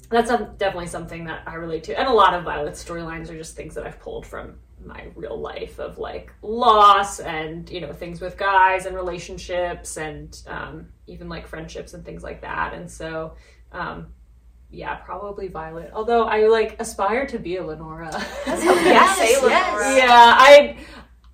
that's 0.09 0.29
definitely 0.57 0.87
something 0.87 1.25
that 1.25 1.41
I 1.47 1.55
relate 1.55 1.83
to. 1.85 1.99
And 1.99 2.07
a 2.07 2.13
lot 2.13 2.33
of 2.33 2.43
Violet's 2.43 2.83
storylines 2.83 3.29
are 3.29 3.37
just 3.37 3.55
things 3.55 3.75
that 3.75 3.85
I've 3.85 3.99
pulled 3.99 4.25
from 4.25 4.55
my 4.87 5.07
real 5.15 5.39
life 5.39 5.79
of 5.79 5.97
like 5.97 6.31
loss 6.41 7.19
and 7.19 7.69
you 7.69 7.81
know 7.81 7.91
things 7.93 8.21
with 8.21 8.37
guys 8.37 8.85
and 8.85 8.95
relationships 8.95 9.97
and 9.97 10.41
um, 10.47 10.87
even 11.07 11.29
like 11.29 11.47
friendships 11.47 11.93
and 11.93 12.03
things 12.05 12.23
like 12.23 12.41
that. 12.41 12.73
And 12.73 12.89
so. 12.89 13.35
Um, 13.71 14.07
yeah, 14.69 14.95
probably 14.95 15.47
Violet. 15.47 15.91
Although 15.93 16.25
I 16.25 16.47
like 16.47 16.75
aspire 16.81 17.25
to 17.27 17.39
be 17.39 17.55
a 17.55 17.63
Lenora. 17.65 18.11
Yes, 18.47 19.17
Say 19.17 19.35
Lenora. 19.37 19.49
yes. 19.49 19.97
yeah 19.97 20.35
i 20.37 20.77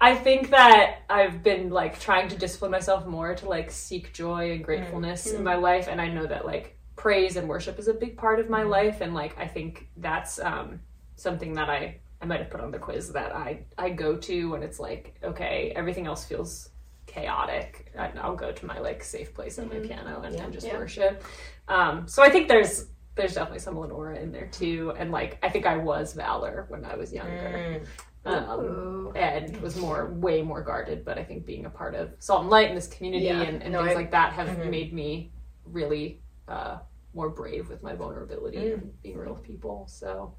i 0.01 0.15
think 0.15 0.49
that 0.49 0.99
i've 1.09 1.41
been 1.43 1.69
like 1.69 1.99
trying 1.99 2.27
to 2.27 2.35
discipline 2.37 2.71
myself 2.71 3.05
more 3.05 3.33
to 3.35 3.47
like 3.47 3.71
seek 3.71 4.11
joy 4.13 4.51
and 4.51 4.63
gratefulness 4.63 5.31
in 5.31 5.43
my 5.43 5.55
life 5.55 5.87
and 5.87 6.01
i 6.01 6.07
know 6.07 6.25
that 6.25 6.45
like 6.45 6.77
praise 6.95 7.37
and 7.37 7.47
worship 7.47 7.79
is 7.79 7.87
a 7.87 7.93
big 7.93 8.17
part 8.17 8.39
of 8.39 8.49
my 8.49 8.63
life 8.63 9.01
and 9.01 9.13
like 9.13 9.37
i 9.39 9.47
think 9.47 9.87
that's 9.97 10.39
um 10.39 10.79
something 11.15 11.53
that 11.53 11.69
i 11.69 11.97
i 12.23 12.25
might 12.25 12.39
have 12.39 12.49
put 12.49 12.61
on 12.61 12.71
the 12.71 12.79
quiz 12.79 13.11
that 13.11 13.35
i 13.35 13.59
i 13.77 13.89
go 13.89 14.15
to 14.15 14.51
when 14.51 14.63
it's 14.63 14.79
like 14.79 15.15
okay 15.23 15.71
everything 15.75 16.07
else 16.07 16.23
feels 16.25 16.69
chaotic 17.05 17.91
and 17.95 18.17
i'll 18.19 18.35
go 18.35 18.51
to 18.51 18.65
my 18.65 18.79
like 18.79 19.03
safe 19.03 19.33
place 19.33 19.59
at 19.59 19.67
my 19.71 19.77
piano 19.79 20.21
and, 20.25 20.33
and 20.35 20.53
just 20.53 20.65
Yeah. 20.65 20.77
worship 20.77 21.23
um 21.67 22.07
so 22.07 22.23
i 22.23 22.29
think 22.29 22.47
there's 22.47 22.85
there's 23.15 23.35
definitely 23.35 23.59
some 23.59 23.77
Lenora 23.77 24.17
in 24.17 24.31
there 24.31 24.47
too, 24.47 24.91
and 24.97 25.11
like 25.11 25.37
I 25.43 25.49
think 25.51 25.67
I 25.67 25.77
was 25.77 26.13
Valor 26.13 26.65
when 26.69 26.83
I 26.83 26.95
was 26.95 27.13
younger 27.13 27.85
Mm. 28.25 28.47
um, 28.49 29.11
and 29.15 29.55
was 29.61 29.75
more 29.77 30.11
way 30.15 30.41
more 30.41 30.63
guarded 30.63 31.05
but 31.05 31.19
i 31.19 31.23
think 31.23 31.45
being 31.45 31.65
a 31.65 31.69
part 31.69 31.93
of 31.93 32.09
salt 32.19 32.41
and 32.41 32.49
light 32.49 32.69
in 32.69 32.75
this 32.75 32.87
community 32.87 33.25
Yeah. 33.25 33.41
and, 33.41 33.61
and 33.61 33.71
No, 33.73 33.81
things 33.83 33.91
I- 33.91 33.99
like 34.01 34.11
that 34.11 34.33
have 34.33 34.47
Mhm. 34.47 34.69
made 34.71 34.93
me 34.93 35.31
really 35.65 36.23
uh, 36.47 36.77
more 37.13 37.29
brave 37.29 37.69
with 37.69 37.83
my 37.83 37.93
vulnerability 37.93 38.57
Mm. 38.57 38.73
and 38.73 39.01
being 39.03 39.17
real 39.17 39.33
with 39.35 39.43
people 39.43 39.85
so 39.87 40.33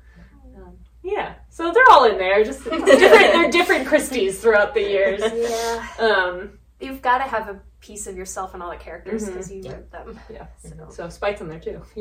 yeah 1.02 1.34
so 1.50 1.70
they're 1.72 1.90
all 1.90 2.04
in 2.06 2.16
there 2.18 2.42
just 2.44 2.62
different 2.70 2.86
they're 2.86 3.50
different 3.50 3.86
christies 3.86 4.40
throughout 4.40 4.72
the 4.74 4.80
years 4.80 5.20
Yeah. 5.20 5.86
um, 5.98 6.58
You've 6.80 7.02
got 7.02 7.18
to 7.18 7.24
have 7.24 7.48
a 7.48 7.60
piece 7.80 8.06
of 8.06 8.16
yourself 8.16 8.54
in 8.54 8.62
all 8.62 8.70
the 8.70 8.76
characters 8.76 9.26
because 9.26 9.50
you 9.50 9.60
Yeah. 9.62 9.72
wrote 9.74 9.90
them. 9.92 10.20
yeah 10.30 10.46
So. 10.62 10.88
so 10.90 11.08
spite's 11.08 11.40
in 11.40 11.48
there 11.48 11.58
too 11.60 11.82
I 11.96 11.98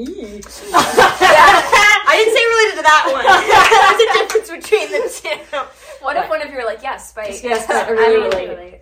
didn't 2.17 2.35
say 2.35 2.45
related 2.53 2.75
to 2.77 2.83
that 2.83 3.03
one. 3.11 3.25
There's 3.27 4.01
a 4.03 4.05
difference 4.19 4.49
between 4.69 4.87
the 4.91 5.01
two. 5.09 5.37
What 6.03 6.15
if 6.17 6.29
one 6.29 6.41
of 6.41 6.49
you 6.51 6.59
are 6.59 6.65
like, 6.65 6.83
yes, 6.83 7.09
Spite? 7.09 7.41
Yes, 7.43 7.65
but 7.67 7.87
I 7.87 7.89
really 7.89 8.35
I 8.35 8.45
relate. 8.45 8.79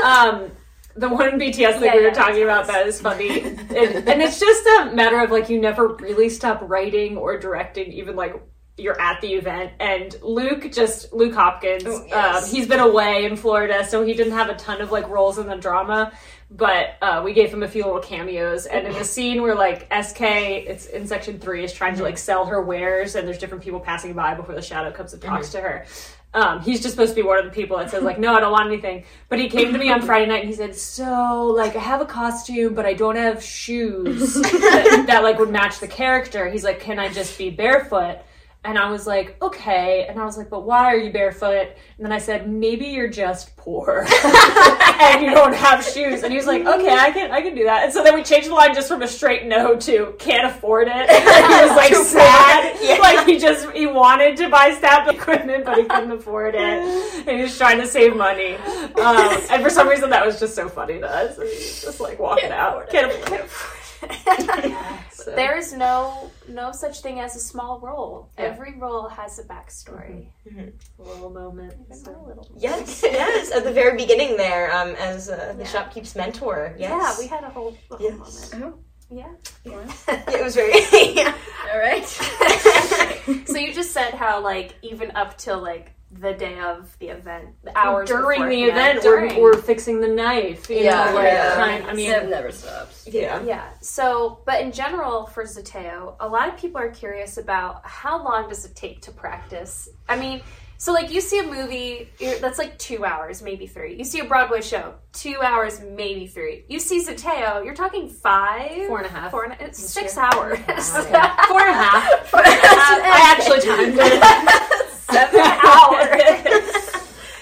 um 0.00 0.50
the 0.94 1.08
one 1.08 1.28
in 1.28 1.38
BTS 1.40 1.80
that 1.80 1.82
Yeah, 1.82 1.96
we 1.96 2.02
were 2.04 2.10
talking 2.10 2.42
about 2.42 2.66
that 2.66 2.86
is 2.86 3.00
funny, 3.00 3.40
and, 3.42 3.58
and 3.70 4.20
it's 4.22 4.38
just 4.38 4.66
a 4.66 4.90
matter 4.94 5.18
of 5.20 5.30
like 5.30 5.48
you 5.48 5.58
never 5.60 5.88
really 5.96 6.28
stop 6.28 6.60
writing 6.68 7.16
or 7.16 7.38
directing, 7.38 7.90
even 7.92 8.14
like 8.14 8.34
you're 8.78 9.00
at 9.00 9.20
the 9.20 9.34
event. 9.34 9.72
And 9.80 10.14
Luke 10.22 10.70
just 10.72 11.12
Luke 11.12 11.34
Hopkins, 11.34 11.84
Oh, 11.86 12.04
yes. 12.06 12.44
um, 12.44 12.50
he's 12.50 12.66
been 12.66 12.80
away 12.80 13.24
in 13.26 13.36
Florida, 13.36 13.84
so 13.84 14.04
he 14.04 14.14
didn't 14.14 14.32
have 14.32 14.48
a 14.48 14.54
ton 14.54 14.80
of 14.80 14.90
like 14.90 15.08
roles 15.08 15.38
in 15.38 15.46
the 15.46 15.56
drama. 15.56 16.12
But 16.50 16.96
uh, 17.00 17.22
we 17.24 17.32
gave 17.32 17.50
him 17.52 17.62
a 17.62 17.68
few 17.68 17.82
little 17.84 18.00
cameos, 18.00 18.66
and 18.66 18.86
in 18.86 18.92
the 18.92 19.04
scene 19.04 19.40
where 19.40 19.54
like 19.54 19.88
SK, 19.90 20.20
it's 20.20 20.84
in 20.86 21.06
section 21.06 21.38
three, 21.38 21.64
is 21.64 21.72
trying 21.72 21.96
to 21.96 22.02
like 22.02 22.18
sell 22.18 22.44
her 22.44 22.60
wares, 22.60 23.14
and 23.14 23.26
there's 23.26 23.38
different 23.38 23.64
people 23.64 23.80
passing 23.80 24.12
by 24.12 24.34
before 24.34 24.54
the 24.54 24.60
shadow 24.60 24.90
comes 24.90 25.14
and 25.14 25.22
talks 25.22 25.50
to 25.52 25.60
her. 25.60 25.86
Um, 26.34 26.62
he's 26.62 26.80
just 26.80 26.94
supposed 26.94 27.14
to 27.14 27.22
be 27.22 27.26
one 27.26 27.38
of 27.38 27.44
the 27.44 27.50
people 27.50 27.76
that 27.78 27.90
says 27.90 28.02
like, 28.02 28.18
no, 28.18 28.34
I 28.34 28.40
don't 28.40 28.52
want 28.52 28.66
anything. 28.66 29.04
But 29.28 29.38
he 29.38 29.48
came 29.50 29.70
to 29.72 29.78
me 29.78 29.90
on 29.90 30.00
Friday 30.06 30.26
night 30.26 30.40
and 30.40 30.48
he 30.48 30.54
said, 30.54 30.74
so 30.74 31.44
like 31.54 31.76
I 31.76 31.80
have 31.80 32.00
a 32.00 32.06
costume, 32.06 32.72
but 32.74 32.86
I 32.86 32.94
don't 32.94 33.16
have 33.16 33.42
shoes 33.42 34.32
that, 34.34 35.04
that 35.08 35.22
like 35.22 35.38
would 35.38 35.50
match 35.50 35.78
the 35.78 35.88
character. 35.88 36.48
He's 36.50 36.64
like, 36.64 36.80
can 36.80 36.98
I 36.98 37.10
just 37.12 37.36
be 37.36 37.50
barefoot? 37.50 38.18
And 38.64 38.78
I 38.78 38.88
was 38.90 39.08
like, 39.08 39.36
okay. 39.42 40.06
And 40.08 40.20
I 40.20 40.24
was 40.24 40.36
like, 40.38 40.48
but 40.48 40.64
why 40.64 40.84
are 40.84 40.96
you 40.96 41.12
barefoot? 41.12 41.66
And 41.96 42.06
then 42.06 42.12
I 42.12 42.18
said, 42.18 42.48
maybe 42.48 42.86
you're 42.86 43.08
just 43.08 43.56
poor 43.56 44.06
and 44.24 45.20
you 45.20 45.30
don't 45.30 45.52
have 45.54 45.84
shoes. 45.84 46.22
And 46.22 46.32
he 46.32 46.36
was 46.36 46.46
like, 46.46 46.64
okay, 46.64 46.94
I 46.96 47.10
can, 47.10 47.32
I 47.32 47.40
can 47.42 47.56
do 47.56 47.64
that. 47.64 47.82
And 47.82 47.92
so 47.92 48.04
then 48.04 48.14
we 48.14 48.22
changed 48.22 48.48
the 48.48 48.54
line 48.54 48.72
just 48.72 48.86
from 48.86 49.02
a 49.02 49.08
straight 49.08 49.46
no 49.46 49.74
to 49.78 50.14
can't 50.20 50.46
afford 50.46 50.86
it. 50.88 50.92
And 51.10 51.46
he 51.52 51.68
was 51.68 51.76
like 51.76 51.94
sad. 52.06 52.78
Yeah. 52.80 52.98
Like 52.98 53.26
he 53.26 53.36
just, 53.36 53.68
he 53.72 53.86
wanted 53.88 54.36
to 54.36 54.48
buy 54.48 54.72
staff 54.74 55.08
equipment, 55.08 55.64
but 55.64 55.78
he 55.78 55.84
couldn't 55.84 56.12
afford 56.12 56.54
it. 56.54 56.60
And 56.60 57.36
he 57.36 57.42
was 57.42 57.58
trying 57.58 57.80
to 57.80 57.86
save 57.86 58.14
money. 58.14 58.54
Um, 58.54 59.40
and 59.50 59.60
for 59.60 59.70
some 59.70 59.88
reason 59.88 60.08
that 60.10 60.24
was 60.24 60.38
just 60.38 60.54
so 60.54 60.68
funny 60.68 61.00
to 61.00 61.06
us. 61.08 61.36
And 61.36 61.48
he 61.48 61.54
was 61.56 61.82
just 61.82 62.00
like 62.00 62.20
walking 62.20 62.48
Can't 62.50 62.54
out. 62.54 62.88
afford 62.88 63.10
it. 63.10 63.26
Can't 63.26 63.44
afford 63.44 64.60
it. 64.70 65.11
So- 65.24 65.34
There 65.36 65.56
is 65.56 65.72
no 65.72 66.30
no 66.48 66.72
such 66.72 67.00
thing 67.00 67.20
as 67.20 67.36
a 67.36 67.40
small 67.40 67.80
role. 67.80 68.28
Yeah. 68.38 68.44
Every 68.46 68.74
role 68.78 69.08
has 69.08 69.38
a 69.38 69.44
backstory. 69.44 70.26
a 70.46 71.02
little 71.02 71.30
moment. 71.30 71.74
So- 71.94 72.12
my 72.12 72.28
little- 72.28 72.48
Yes, 72.56 73.02
yes. 73.04 73.50
At 73.52 73.64
the 73.64 73.72
very 73.72 73.96
beginning 73.96 74.36
there, 74.36 74.72
um, 74.76 74.90
as 74.96 75.28
uh, 75.28 75.54
the 75.56 75.62
Yeah. 75.64 75.68
shopkeep's 75.68 76.14
mentor. 76.16 76.74
Yes. 76.78 76.90
Yeah, 76.90 77.14
we 77.22 77.26
had 77.28 77.44
a 77.44 77.50
whole, 77.50 77.76
a 77.90 77.96
whole 77.96 78.06
Yes. 78.10 78.52
moment. 78.52 78.76
Yeah. 79.10 79.32
Yeah, 79.64 79.92
it 80.08 80.42
was 80.42 80.54
very. 80.54 80.72
yeah. 81.14 81.34
All 81.72 81.78
right. 81.78 82.06
So 83.46 83.56
you 83.58 83.72
just 83.72 83.92
said 83.92 84.14
how 84.14 84.40
like 84.40 84.74
even 84.82 85.12
up 85.14 85.38
till 85.38 85.60
like 85.60 85.92
the 86.20 86.34
day 86.34 86.58
of 86.60 86.96
the 86.98 87.08
event, 87.08 87.48
the 87.64 87.76
hours 87.76 88.08
during 88.08 88.42
the 88.42 88.46
beforehand, 88.66 88.98
event, 88.98 89.02
during. 89.02 89.36
we're, 89.42 89.52
we're 89.54 89.62
fixing 89.62 90.00
the 90.00 90.08
knife. 90.08 90.68
You 90.68 90.76
Yeah, 90.80 91.06
know, 91.06 91.14
like, 91.14 91.24
yeah. 91.24 91.54
trying- 91.54 91.84
I 91.86 91.94
mean, 91.94 92.10
it 92.10 92.28
never 92.28 92.52
stops. 92.52 93.08
yeah. 93.10 93.42
Yeah. 93.42 93.68
So, 93.80 94.42
but 94.44 94.60
in 94.60 94.72
general 94.72 95.26
for 95.26 95.44
Zeteo, 95.44 96.16
a 96.20 96.28
lot 96.28 96.48
of 96.48 96.56
people 96.58 96.80
are 96.80 96.90
curious 96.90 97.38
about 97.38 97.80
how 97.86 98.22
long 98.22 98.48
does 98.48 98.64
it 98.64 98.76
take 98.76 99.00
to 99.02 99.10
practice? 99.12 99.88
I 100.08 100.16
mean, 100.18 100.42
so 100.76 100.92
like 100.92 101.12
you 101.12 101.20
see 101.20 101.38
a 101.38 101.44
movie 101.44 102.10
you're- 102.18 102.38
that's 102.40 102.58
like 102.58 102.76
two 102.78 103.04
hours, 103.04 103.40
maybe 103.40 103.66
three. 103.66 103.94
You 103.96 104.04
see 104.04 104.18
a 104.20 104.24
Broadway 104.24 104.60
show, 104.60 104.94
two 105.12 105.36
hours, 105.40 105.80
maybe 105.80 106.26
three. 106.26 106.64
You 106.68 106.78
see 106.80 107.02
Zeteo, 107.04 107.64
you're 107.64 107.74
talking 107.74 108.08
five, 108.08 108.86
Four 108.88 108.98
and 108.98 109.06
a 109.06 109.10
half. 109.10 109.30
four 109.30 109.44
and 109.44 109.52
a, 109.54 109.64
it's 109.64 109.78
six 109.78 110.16
year. 110.16 110.24
hours. 110.24 110.58
Four 110.66 111.60
and 111.60 111.70
a 111.70 111.82
half. 111.82 112.30
I 112.34 113.36
actually 113.38 113.60
timed 113.60 113.96
it. 113.98 114.68
seven 115.12 115.40
hours. 115.66 116.74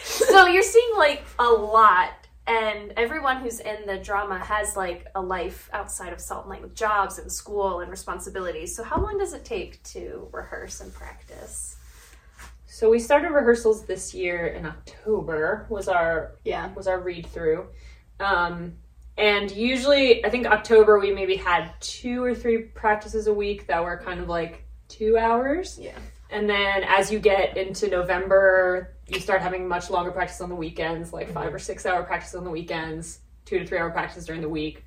so 0.03 0.47
you're 0.47 0.62
seeing 0.62 0.97
like 0.97 1.25
a 1.39 1.45
lot, 1.49 2.11
and 2.47 2.93
everyone 2.97 3.39
who's 3.39 3.61
in 3.61 3.87
the 3.87 3.99
drama 3.99 4.39
has 4.39 4.77
like 4.77 5.07
a 5.15 5.21
life 5.21 5.69
outside 5.73 6.12
of 6.12 6.21
Salt 6.21 6.49
Lake, 6.49 6.62
with 6.62 6.75
jobs 6.75 7.19
and 7.19 7.31
school 7.31 7.81
and 7.81 7.91
responsibilities. 7.91 8.75
So 8.77 8.83
how 8.83 9.00
long 9.00 9.19
does 9.19 9.33
it 9.33 9.45
take 9.45 9.83
to 9.85 10.29
rehearse 10.33 10.81
and 10.81 10.93
practice? 10.93 11.77
So 12.67 12.89
we 12.89 12.99
started 12.99 13.31
rehearsals 13.31 13.85
this 13.85 14.15
year 14.15 14.47
in 14.49 14.65
October. 14.65 15.67
Was 15.69 15.89
our 15.89 16.33
Yeah. 16.45 16.73
was 16.75 16.87
our 16.87 16.99
read 17.00 17.27
through, 17.27 17.67
um, 18.21 18.75
and 19.19 19.50
usually 19.50 20.25
I 20.25 20.31
think 20.31 20.47
October 20.47 20.99
we 20.99 21.12
maybe 21.12 21.37
had 21.37 21.73
two 21.81 22.23
or 22.25 22.35
three 22.35 22.59
practices 22.59 23.27
a 23.27 23.35
week 23.35 23.67
that 23.67 23.83
were 23.85 23.99
kind 24.03 24.19
of 24.21 24.29
like 24.29 24.65
two 24.89 25.19
hours. 25.19 25.79
Yeah. 25.81 25.99
And 26.33 26.49
then 26.49 26.85
as 26.85 27.11
you 27.11 27.19
get 27.19 27.57
into 27.57 27.89
November, 27.89 28.95
you 29.09 29.19
start 29.21 29.43
having 29.43 29.67
much 29.67 29.91
longer 29.91 30.11
practice 30.13 30.41
on 30.41 30.49
the 30.49 30.55
weekends, 30.55 31.13
like 31.13 31.31
five 31.33 31.53
or 31.53 31.59
six 31.59 31.85
hour 31.87 32.03
practice 32.05 32.35
on 32.35 32.45
the 32.45 32.51
weekends, 32.51 33.21
two 33.45 33.59
to 33.59 33.67
three 33.67 33.79
hour 33.79 33.91
practice 33.91 34.25
during 34.25 34.41
the 34.41 34.49
week. 34.49 34.85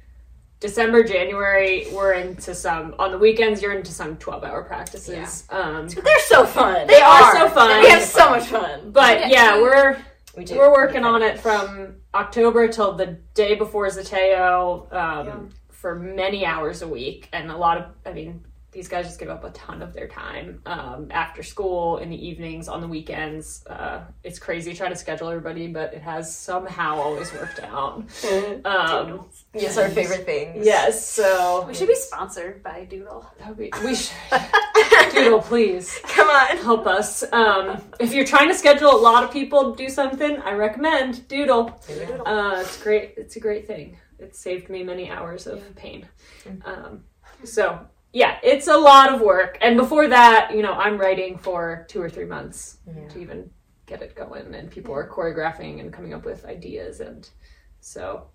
December, 0.59 1.03
January, 1.03 1.87
we're 1.91 2.13
into 2.13 2.55
some 2.55 2.95
on 2.97 3.11
the 3.11 3.17
weekends. 3.17 3.61
You're 3.61 3.73
into 3.73 3.91
some 3.91 4.15
twelve 4.15 4.45
hour 4.45 4.63
practices. 4.63 5.43
Um, 5.49 5.89
They're 5.89 6.19
so 6.21 6.45
fun. 6.45 6.87
They 6.87 7.01
are 7.01 7.33
so 7.33 7.49
fun. 7.49 7.81
We 7.81 7.89
have 7.89 8.03
so 8.03 8.29
much 8.29 8.45
fun. 8.45 8.91
but 8.91 9.19
Yeah, 9.21 9.27
yeah, 9.29 9.61
we're 9.61 9.97
We 10.37 10.45
we're 10.57 10.71
working 10.71 11.03
on 11.03 11.21
it 11.21 11.37
from 11.39 11.95
October 12.13 12.69
till 12.69 12.93
the 12.93 13.17
day 13.33 13.55
before 13.55 13.87
Zeteo 13.87 14.91
um, 14.93 15.25
Yeah. 15.27 15.35
for 15.69 15.95
many 15.99 16.45
hours 16.45 16.81
a 16.81 16.87
week, 16.87 17.27
and 17.33 17.51
a 17.51 17.57
lot 17.57 17.77
of, 17.77 17.85
I 18.05 18.13
mean, 18.13 18.45
these 18.73 18.87
guys 18.87 19.05
just 19.05 19.19
give 19.19 19.29
up 19.29 19.43
a 19.43 19.51
ton 19.51 19.81
of 19.81 19.93
their 19.93 20.07
time 20.07 20.61
um, 20.65 21.07
after 21.11 21.43
school, 21.43 21.97
in 21.97 22.09
the 22.09 22.27
evenings, 22.27 22.67
on 22.67 22.81
the 22.81 22.87
weekends. 22.87 23.63
Uh, 23.67 24.01
it's 24.23 24.39
crazy 24.39 24.73
trying 24.73 24.89
to 24.91 24.95
schedule 24.97 25.29
everybody, 25.29 25.67
but 25.67 25.93
it 25.93 26.01
has 26.01 26.35
somehow 26.35 26.95
always 26.95 27.31
worked 27.33 27.59
out. 27.61 28.03
Um, 28.65 29.25
Yes, 29.55 29.77
our 29.77 29.87
favorite 29.89 30.25
things. 30.25 30.65
yes, 30.65 31.07
so 31.07 31.63
We 31.67 31.75
should 31.75 31.87
be 31.87 31.95
sponsored 31.95 32.63
by 32.63 32.85
Doodle. 32.85 33.25
that 33.39 33.49
would 33.49 33.57
be, 33.57 33.71
we 33.85 33.93
should. 33.95 34.15
Doodle, 35.13 35.41
please 35.41 35.99
Come 36.03 36.27
on. 36.27 36.57
help 36.57 36.87
us. 36.87 37.23
Um, 37.31 37.79
if 37.99 38.13
you're 38.13 38.25
trying 38.25 38.47
to 38.49 38.55
schedule 38.55 38.89
a 38.89 38.97
lot 38.97 39.23
of 39.23 39.31
people 39.31 39.75
to 39.75 39.83
do 39.83 39.89
something, 39.89 40.37
I 40.41 40.53
recommend 40.53 41.27
Doodle. 41.27 41.79
Uh, 42.25 42.55
it's 42.61 42.81
great. 42.81 43.13
It's 43.17 43.35
a 43.35 43.39
great 43.39 43.67
thing. 43.67 43.97
It 44.17 44.35
saved 44.35 44.69
me 44.69 44.81
many 44.83 45.11
hours 45.11 45.45
of 45.45 45.75
pain. 45.75 46.07
Um, 46.65 47.03
so 47.43 47.79
yeah, 48.13 48.37
it's 48.43 48.67
a 48.67 48.77
lot 48.77 49.11
of 49.11 49.21
work. 49.21 49.57
And 49.59 49.75
before 49.75 50.07
that, 50.07 50.51
you 50.55 50.61
know, 50.61 50.73
I'm 50.73 50.97
writing 50.97 51.37
for 51.37 51.85
two 51.89 52.01
or 52.01 52.09
three 52.09 52.25
months 52.25 52.77
to 53.09 53.19
even 53.19 53.49
get 53.87 54.01
it 54.01 54.15
going, 54.15 54.53
and 54.53 54.69
people 54.71 54.93
are 54.93 55.09
choreographing 55.09 55.79
and 55.79 55.91
coming 55.91 56.13
up 56.13 56.23
with 56.23 56.45
ideas, 56.45 56.99
and 56.99 57.27
so 57.81 58.27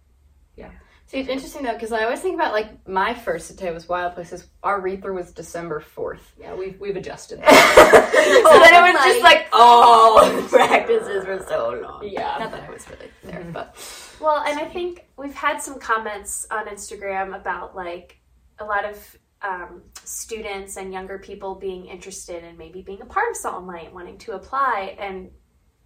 yeah. 0.57 0.71
See, 1.07 1.21
it's 1.21 1.31
interesting 1.31 1.63
though 1.63 1.73
because 1.73 1.91
I 1.91 2.05
always 2.05 2.21
think 2.21 2.35
about 2.35 2.53
like 2.53 2.87
my 2.87 3.15
first 3.15 3.57
Zeteo 3.57 3.73
was 3.73 3.89
Wild 3.89 4.15
Places. 4.15 4.47
Our 4.63 4.79
read 4.81 5.01
through 5.01 5.15
was 5.15 5.33
December 5.33 5.81
fourth. 5.81 6.35
yeah, 6.39 6.55
we've 6.55 6.79
we've 6.79 6.97
adjusted. 6.97 7.39
so 7.49 7.53
then 7.53 8.75
it 8.75 8.93
was 8.93 9.05
just 9.05 9.23
like 9.23 9.49
oh, 9.53 10.47
practices 10.51 11.25
were 11.25 11.43
so 11.49 11.81
long. 11.83 12.07
Yeah. 12.07 12.37
not 12.39 12.51
that 12.51 12.69
I 12.69 12.71
was 12.71 12.87
really 12.91 13.11
there, 13.25 13.41
mm-hmm. 13.41 13.53
but 13.53 13.75
Well, 14.21 14.43
and 14.47 14.59
I 14.59 14.67
think 14.67 15.07
we've 15.17 15.35
had 15.35 15.63
some 15.63 15.79
comments 15.79 16.47
on 16.51 16.67
Instagram 16.67 17.35
about 17.35 17.75
like 17.75 18.19
a 18.59 18.67
lot 18.67 18.85
of 18.85 19.17
um, 19.43 19.83
students 20.05 20.77
and 20.77 20.93
younger 20.93 21.19
people 21.19 21.55
being 21.55 21.87
interested 21.87 22.45
in 22.45 22.57
maybe 22.57 22.83
being 22.83 23.01
a 23.01 23.07
part 23.07 23.31
of 23.31 23.37
Salt 23.37 23.59
and 23.59 23.67
Light, 23.67 23.93
wanting 23.93 24.19
to 24.19 24.33
apply 24.33 24.97
and 24.99 25.31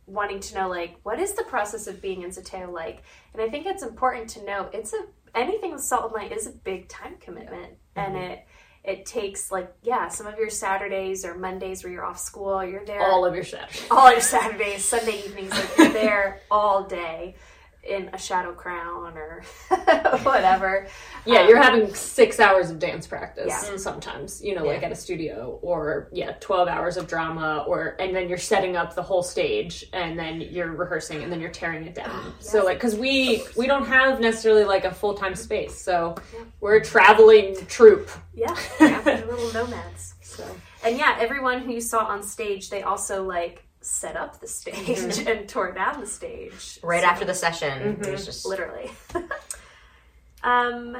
wanting 0.07 0.41
to 0.41 0.55
know 0.55 0.69
like 0.69 0.97
what 1.03 1.21
is 1.21 1.35
the 1.35 1.45
process 1.45 1.87
of 1.87 2.01
being 2.01 2.23
in 2.23 2.31
Zeteo 2.31 2.73
like. 2.73 3.03
And 3.33 3.43
I 3.43 3.49
think 3.49 3.67
it's 3.67 3.83
important 3.83 4.29
to 4.31 4.45
know 4.45 4.69
it's 4.73 4.93
a 4.93 4.99
anything 5.35 5.73
with 5.73 5.83
Salt 5.83 6.05
and 6.05 6.15
Light 6.15 6.33
is 6.37 6.47
a 6.47 6.51
big 6.51 6.89
time 6.89 7.17
commitment, 7.21 7.75
and 7.97 8.17
it 8.17 8.47
it 8.85 9.07
takes 9.07 9.53
like 9.53 9.73
yeah 9.83 10.09
some 10.09 10.27
of 10.27 10.39
your 10.39 10.51
Saturdays 10.51 11.25
or 11.25 11.37
Mondays 11.37 11.85
where 11.85 11.93
you're 11.93 12.05
off 12.05 12.19
school, 12.19 12.65
you're 12.65 12.85
there. 12.85 13.03
All 13.03 13.25
of 13.25 13.35
your 13.35 13.45
Saturdays. 13.45 13.87
all 13.91 14.11
your 14.11 14.21
Saturdays, 14.21 14.85
Sunday 14.85 15.23
evenings, 15.25 15.51
like 15.51 15.77
you're 15.77 15.89
there 15.93 16.41
all 16.51 16.85
day 16.85 17.37
in 17.85 18.09
a 18.13 18.19
shadow 18.19 18.53
crown 18.53 19.17
or 19.19 19.43
whatever. 20.23 20.87
Yeah, 21.27 21.41
Um, 21.41 21.49
you're 21.49 21.61
having 21.63 21.93
six 21.95 22.39
hours 22.41 22.71
of 22.71 22.79
dance 22.79 23.07
practice 23.07 23.47
Yeah. 23.49 23.77
sometimes, 23.77 24.43
you 24.43 24.55
know, 24.55 24.65
like 24.65 24.83
at 24.83 24.93
a 24.93 24.95
studio, 24.95 25.59
or 25.63 26.09
yeah, 26.13 26.33
12 26.41 26.69
hours 26.69 26.97
of 26.97 27.07
drama, 27.09 27.65
or 27.67 27.97
and 27.99 28.15
then 28.15 28.29
you're 28.29 28.39
setting 28.39 28.77
up 28.77 28.95
the 28.95 29.03
whole 29.03 29.23
stage, 29.23 29.85
and 29.93 30.19
then 30.19 30.41
you're 30.41 30.73
rehearsing, 30.73 31.23
and 31.23 31.33
then 31.33 31.41
you're 31.41 31.51
tearing 31.51 31.85
it 31.87 31.95
down. 31.95 32.33
So, 32.41 32.65
like, 32.65 32.77
because 32.79 32.95
we 32.97 33.43
we 33.57 33.67
don't 33.67 33.87
have 33.87 34.21
necessarily 34.21 34.65
like 34.65 34.85
a 34.85 34.93
full 34.93 35.15
time 35.15 35.35
space, 35.35 35.75
so 35.77 36.15
we're 36.61 36.77
a 36.77 36.85
traveling 36.85 37.57
troupe. 37.67 38.11
Yeah, 38.35 38.55
yeah, 38.81 39.23
little 39.29 39.53
nomads. 39.53 40.15
So, 40.23 40.45
And 40.85 40.97
yeah, 40.97 41.17
everyone 41.21 41.61
who 41.61 41.73
you 41.73 41.81
saw 41.81 42.05
on 42.07 42.23
stage, 42.23 42.71
they 42.71 42.83
also 42.83 43.23
like 43.25 43.65
set 43.83 44.17
up 44.17 44.41
the 44.41 44.47
stage 44.49 45.19
and 45.27 45.49
tore 45.49 45.73
down 45.73 46.01
the 46.01 46.07
stage. 46.07 46.79
Right 46.83 47.03
So, 47.03 47.07
after 47.07 47.25
the 47.25 47.35
session, 47.35 48.01
it 48.03 48.11
was 48.11 48.25
just 48.25 48.47
literally. 48.47 48.91
um. 50.43 50.97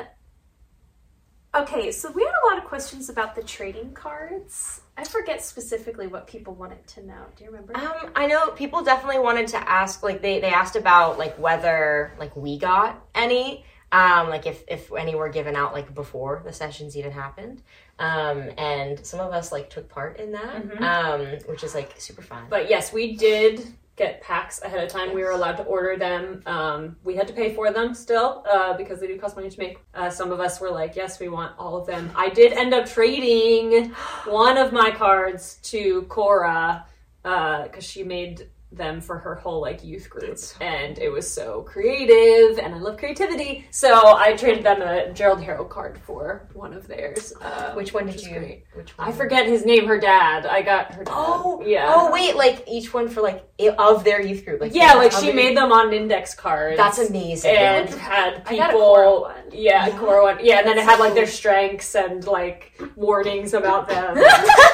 Okay, 1.55 1.93
so 1.93 2.11
we 2.11 2.23
had 2.23 2.33
a 2.45 2.47
lot 2.49 2.57
of 2.57 2.65
questions 2.65 3.11
about 3.11 3.35
the 3.35 3.43
trading 3.43 3.93
cards. 3.93 4.81
I 4.97 5.05
forget 5.05 5.45
specifically 5.45 6.07
what 6.07 6.27
people 6.27 6.55
wanted 6.55 6.87
to 6.89 7.07
know. 7.07 7.27
Do 7.37 7.45
you 7.45 7.51
remember? 7.51 7.77
Um, 7.77 8.11
I 8.17 8.27
know 8.27 8.53
people 8.53 8.83
definitely 8.83 9.19
wanted 9.19 9.49
to 9.49 9.71
ask, 9.71 10.03
like 10.03 10.23
they, 10.23 10.41
they 10.41 10.49
asked 10.49 10.77
about 10.77 11.19
like 11.19 11.39
whether 11.39 12.15
like 12.19 12.35
we 12.35 12.59
got 12.59 13.05
any, 13.15 13.67
um, 13.91 14.31
like 14.31 14.47
if 14.47 14.65
if 14.67 14.91
any 14.95 15.15
were 15.15 15.29
given 15.29 15.55
out 15.55 15.75
like 15.75 15.95
before 15.95 16.41
the 16.43 16.55
sessions 16.55 16.97
even 16.97 17.13
happened, 17.13 17.63
um, 17.99 18.51
and 18.59 19.05
some 19.07 19.21
of 19.21 19.33
us 19.33 19.53
like 19.53 19.71
took 19.71 19.89
part 19.89 20.19
in 20.19 20.33
that, 20.33 20.83
um, 20.83 21.27
which 21.47 21.63
is 21.63 21.75
like 21.75 21.95
super 21.99 22.23
fun. 22.23 22.45
but 22.49 22.69
yes, 22.69 22.93
we 22.93 23.17
did 23.17 23.75
get 23.95 24.23
packs 24.23 24.63
ahead 24.63 24.83
of 24.83 24.89
time. 24.91 25.15
We 25.15 25.23
were 25.23 25.31
allowed 25.33 25.59
to 25.59 25.65
order 25.65 25.97
them. 25.99 26.43
Um, 26.47 26.97
we 27.05 27.15
had 27.15 27.29
to 27.29 27.35
pay 27.35 27.55
for 27.55 27.71
them 27.71 27.95
still 27.95 28.43
uh, 28.51 28.75
because 28.77 29.01
they 29.01 29.07
do 29.07 29.19
cost 29.19 29.37
money 29.37 29.51
to 29.51 29.59
make. 29.59 29.79
Uh, 29.95 30.09
some 30.09 30.33
of 30.33 30.41
us 30.41 30.61
were 30.61 30.71
like, 30.71 30.97
yes, 30.97 31.21
we 31.21 31.29
want 31.29 31.53
all 31.59 31.77
of 31.77 31.87
them. 31.87 32.11
I 32.17 32.31
did 32.31 32.55
end 32.55 32.73
up 32.73 32.87
trading 32.87 33.91
one 34.27 34.57
of 34.57 34.73
my 34.73 34.91
cards 34.91 35.59
to 35.65 36.03
Cora 36.03 36.87
because 37.23 37.85
she 37.85 38.03
made 38.03 38.49
them 38.73 39.01
for 39.01 39.19
her 39.19 39.35
whole 39.35 39.61
like 39.61 39.85
youth 39.85 40.09
group 40.09 40.39
and 40.61 40.99
it 40.99 41.11
was 41.11 41.31
so 41.31 41.63
creative 41.63 42.59
and 42.59 42.75
i 42.75 42.79
love 42.79 42.97
creativity 42.97 43.67
so 43.71 44.17
i 44.17 44.33
traded 44.35 44.65
them 44.65 44.81
a 44.81 45.13
gerald 45.13 45.43
harrow 45.43 45.65
card 45.65 45.99
for 46.07 46.49
one 46.55 46.73
of 46.73 46.87
theirs 46.89 47.33
uh, 47.43 47.73
which 47.75 47.93
one 47.93 48.07
did 48.07 48.15
is 48.15 48.27
you? 48.27 48.39
great. 48.39 48.65
Which 48.75 48.97
one? 48.97 49.09
i 49.09 49.13
forget 49.13 49.47
his 49.47 49.67
name 49.67 49.87
her 49.87 49.99
dad 50.01 50.47
i 50.47 50.63
got 50.63 50.93
her 50.95 51.05
dad 51.05 51.13
Oh 51.15 51.63
yeah 51.67 51.93
Oh 51.95 52.11
wait, 52.11 52.37
like 52.37 52.65
each 52.67 52.95
one 52.95 53.09
for 53.09 53.21
like 53.21 53.47
of 53.79 54.03
their 54.03 54.21
youth 54.21 54.45
group. 54.45 54.61
Like 54.61 54.75
yeah, 54.75 54.95
like 54.95 55.13
she 55.13 55.27
their- 55.27 55.35
made 55.35 55.57
them 55.57 55.71
on 55.71 55.93
index 55.93 56.35
cards. 56.35 56.77
That's 56.77 56.99
amazing. 56.99 57.55
And 57.55 57.89
had 57.91 58.43
I 58.47 58.57
got 58.57 58.71
a 58.71 58.73
people, 58.73 59.33
yeah, 59.53 59.87
Yeah. 59.87 59.99
Cora 59.99 60.23
one, 60.23 60.39
yeah, 60.45 60.59
and 60.59 60.67
then 60.67 60.79
it 60.79 60.85
had 60.85 60.99
like 60.99 61.15
their 61.15 61.27
strengths 61.29 61.95
and 61.95 62.25
like 62.27 62.73
warnings 62.97 63.55
about 63.55 63.89
them. 63.89 64.17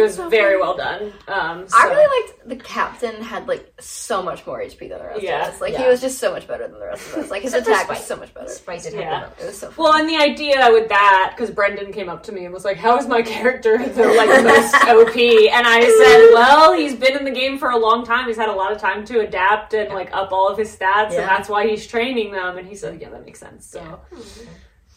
it 0.00 0.02
was 0.02 0.16
very 0.30 0.56
well 0.58 0.76
done. 0.76 1.12
Um, 1.28 1.68
so, 1.68 1.76
I 1.78 1.84
really 1.84 2.26
liked 2.26 2.48
the 2.48 2.56
captain 2.56 3.22
had 3.22 3.46
like 3.46 3.72
so 3.80 4.22
much 4.22 4.46
more 4.46 4.60
HP 4.60 4.88
than 4.88 4.98
the 4.98 5.04
rest 5.04 5.22
Yeah, 5.22 5.48
of 5.48 5.54
us. 5.54 5.60
Like 5.60 5.72
yeah. 5.74 5.82
he 5.84 5.88
was 5.88 6.00
just 6.00 6.18
so 6.18 6.32
much 6.32 6.48
better 6.48 6.66
than 6.66 6.78
the 6.78 6.86
rest 6.86 7.08
of 7.08 7.14
us. 7.24 7.30
Like 7.30 7.42
his 7.42 7.54
attack 7.54 7.88
was 7.88 8.04
so 8.04 8.16
much 8.16 8.32
better. 8.34 8.48
Spike 8.48 8.82
did 8.82 8.94
Yeah. 8.94 9.20
have 9.20 9.36
It 9.40 9.46
was 9.46 9.58
so 9.58 9.70
fun. 9.70 9.84
well, 9.84 9.92
and 9.94 10.08
the 10.08 10.16
idea 10.16 10.68
with 10.72 10.88
that, 10.88 11.34
because 11.36 11.50
Brendan 11.50 11.92
came 11.92 12.08
up 12.08 12.22
to 12.24 12.32
me 12.32 12.44
and 12.44 12.52
was 12.54 12.64
like, 12.64 12.76
"How 12.76 12.96
is 12.98 13.06
my 13.06 13.22
character 13.22 13.78
the 13.86 14.08
like 14.08 14.28
most 14.44 14.74
OP?" 14.88 15.16
And 15.16 15.66
I 15.66 15.80
said, 15.82 16.30
"Well, 16.34 16.72
he's 16.72 16.94
been 16.94 17.16
in 17.16 17.24
the 17.24 17.30
game 17.30 17.58
for 17.58 17.70
a 17.70 17.76
long 17.78 18.04
time. 18.04 18.26
He's 18.26 18.36
had 18.36 18.48
a 18.48 18.54
lot 18.54 18.72
of 18.72 18.78
time 18.78 19.04
to 19.06 19.20
adapt 19.20 19.74
and 19.74 19.92
like 19.94 20.12
up 20.14 20.32
all 20.32 20.48
of 20.48 20.58
his 20.58 20.68
stats, 20.74 21.12
Yeah. 21.12 21.20
and 21.20 21.28
that's 21.28 21.48
why 21.48 21.66
he's 21.68 21.86
training 21.86 22.32
them." 22.32 22.58
And 22.58 22.66
he 22.66 22.74
said, 22.74 23.00
"Yeah, 23.00 23.10
that 23.10 23.24
makes 23.24 23.38
sense." 23.40 23.66
So 23.66 24.00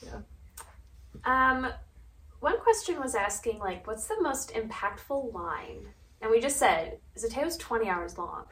yeah. 0.05 0.19
Um, 1.25 1.67
one 2.43 2.59
question 2.59 2.99
was 2.99 3.15
asking 3.15 3.59
like, 3.59 3.87
what's 3.87 4.05
the 4.07 4.21
most 4.21 4.53
impactful 4.53 5.33
line? 5.33 5.87
And 6.21 6.29
we 6.31 6.39
just 6.39 6.57
said 6.57 6.99
Zeteo's 7.17 7.57
twenty 7.57 7.89
hours 7.89 8.17
long. 8.17 8.45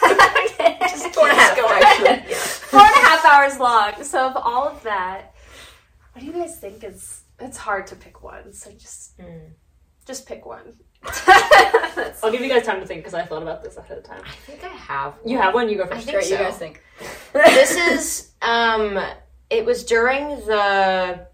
just 0.00 1.14
four 1.14 1.28
and 1.28 1.36
a 1.38 1.40
half, 1.40 1.56
Go 1.60 1.66
actually. 1.68 2.34
Four 2.34 2.80
and 2.80 2.94
a 2.94 3.06
half 3.08 3.24
hours 3.24 3.58
long. 3.58 4.02
So 4.04 4.26
of 4.28 4.36
all 4.36 4.68
of 4.68 4.82
that, 4.84 5.34
what 6.12 6.20
do 6.20 6.26
you 6.26 6.32
guys 6.32 6.58
think 6.58 6.84
is? 6.84 7.22
It's 7.40 7.56
hard 7.56 7.86
to 7.88 7.96
pick 7.96 8.22
one. 8.22 8.52
So 8.52 8.70
just 8.72 9.18
Mm. 9.18 9.50
just 10.06 10.26
pick 10.26 10.46
one. 10.46 10.74
I'll 12.22 12.30
give 12.32 12.40
you 12.40 12.48
guys 12.48 12.64
time 12.64 12.80
to 12.80 12.86
think 12.86 13.00
because 13.00 13.14
I 13.14 13.24
thought 13.24 13.42
about 13.42 13.62
this 13.62 13.76
ahead 13.76 13.98
of 13.98 14.04
time. 14.04 14.22
I 14.24 14.32
think 14.46 14.64
I 14.64 14.68
have. 14.68 15.14
You 15.24 15.36
have 15.38 15.52
one. 15.54 15.68
You 15.68 15.76
go 15.76 15.84
I 15.84 15.88
first. 15.88 16.04
think 16.06 16.16
Great, 16.18 16.30
you 16.30 16.36
guys 16.38 16.58
think? 16.58 16.82
this 17.32 17.72
is 17.76 18.30
um 18.42 18.98
it 19.50 19.64
was 19.64 19.84
during 19.84 20.28
the 20.46 21.26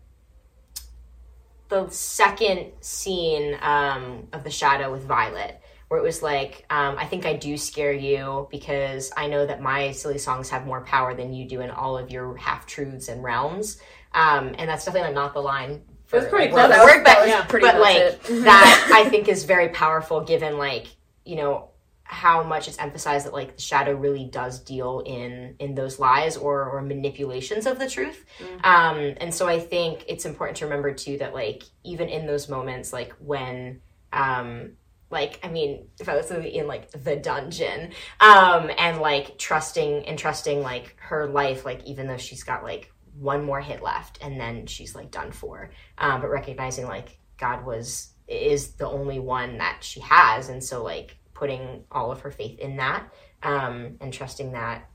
the 1.73 1.89
second 1.91 2.71
scene 2.81 3.57
um 3.63 4.29
of 4.35 4.45
the 4.45 4.51
shadow 4.51 4.93
with 4.93 5.03
violet 5.05 5.59
where 5.89 5.99
it 5.99 6.03
was 6.03 6.23
like 6.23 6.67
um 6.69 6.97
i 6.99 7.07
think 7.07 7.25
i 7.25 7.33
do 7.35 7.57
scare 7.57 7.95
you 7.95 8.47
because 8.51 9.11
i 9.17 9.27
know 9.27 9.47
that 9.47 9.63
my 9.63 9.91
silly 9.91 10.19
songs 10.19 10.51
have 10.51 10.67
more 10.67 10.83
power 10.83 11.15
than 11.15 11.33
you 11.33 11.49
do 11.49 11.63
in 11.63 11.71
all 11.71 11.97
of 11.97 12.11
your 12.11 12.37
half 12.37 12.67
truths 12.67 13.09
and 13.09 13.23
realms 13.25 13.79
um 14.13 14.55
and 14.59 14.69
that's 14.69 14.85
definitely 14.85 15.09
like, 15.09 15.15
not 15.15 15.33
the 15.33 15.41
line 15.41 15.81
for, 16.07 16.19
That's 16.21 16.31
pretty 16.31 16.53
like, 16.53 16.69
close. 16.69 16.69
That 16.77 16.85
was- 16.85 16.93
word, 16.95 17.07
that 17.07 17.15
but- 17.17 17.21
was 17.23 17.29
yeah. 17.31 17.45
pretty 17.47 17.67
but 17.67 17.81
like 17.81 17.97
it. 17.97 18.23
that 18.45 18.91
i 18.95 19.09
think 19.09 19.29
is 19.29 19.45
very 19.45 19.71
powerful 19.71 20.21
given 20.21 20.59
like 20.59 20.89
you 21.25 21.37
know 21.37 21.71
how 22.13 22.43
much 22.43 22.69
it's 22.69 22.79
emphasized 22.79 23.27
that 23.27 23.33
like 23.33 23.57
the 23.57 23.63
shadow 23.63 23.95
really 23.95 24.25
does 24.25 24.61
deal 24.61 25.03
in 25.07 25.57
in 25.59 25.75
those 25.75 25.99
lies 25.99 26.37
or 26.37 26.65
or 26.65 26.83
manipulations 26.83 27.67
of 27.67 27.79
the 27.79 27.89
truth. 27.89 28.25
Um 28.63 29.15
and 29.17 29.35
so 29.35 29.49
i 29.49 29.59
think 29.59 30.05
it's 30.09 30.27
important 30.27 30.59
to 30.59 30.65
remember 30.67 30.93
too 30.93 31.19
that 31.19 31.33
like 31.35 31.63
even 31.85 32.09
in 32.09 32.27
those 32.27 32.49
moments 32.49 32.93
like 32.93 33.13
when 33.19 33.81
um 34.13 34.73
like 35.11 35.41
i 35.43 35.49
mean 35.49 35.87
if 36.01 36.09
i 36.09 36.17
was 36.17 36.31
in 36.31 36.67
like 36.67 36.91
the 36.91 37.17
dungeon 37.17 37.93
um 38.21 38.71
and 38.79 39.01
like 39.01 39.39
trusting 39.39 40.07
and 40.07 40.19
trusting 40.19 40.63
like 40.63 40.97
her 40.99 41.27
life 41.27 41.65
like 41.65 41.83
even 41.85 42.07
though 42.07 42.17
she's 42.17 42.45
got 42.45 42.63
like 42.63 42.93
one 43.19 43.45
more 43.45 43.61
hit 43.61 43.83
left 43.83 44.19
and 44.23 44.41
then 44.41 44.67
she's 44.67 44.95
like 44.95 45.11
done 45.11 45.33
for 45.33 45.71
um 45.99 46.21
but 46.21 46.31
recognizing 46.31 46.87
like 46.87 47.19
god 47.39 47.65
was 47.65 48.13
is 48.33 48.73
the 48.73 48.89
only 48.89 49.19
one 49.19 49.59
that 49.59 49.79
she 49.81 50.01
has. 50.01 50.49
And 50.49 50.63
so 50.63 50.83
like 50.83 51.17
putting 51.43 51.83
all 51.91 52.13
of 52.13 52.21
her 52.21 52.31
faith 52.31 52.57
in 52.61 52.77
that 52.77 53.03
um 53.43 53.97
and 54.01 54.13
trusting 54.13 54.53
that 54.53 54.89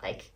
like 0.00 0.30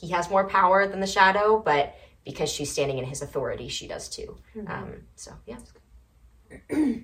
he 0.00 0.10
has 0.10 0.30
more 0.30 0.46
power 0.46 0.86
than 0.86 1.00
the 1.00 1.06
shadow 1.08 1.58
but 1.58 1.96
because 2.24 2.48
she's 2.48 2.70
standing 2.70 2.98
in 2.98 3.04
his 3.04 3.20
authority 3.20 3.66
she 3.66 3.88
does 3.88 4.08
too. 4.08 4.36
Um 4.68 5.02
so 5.16 5.32
yeah. 5.44 5.58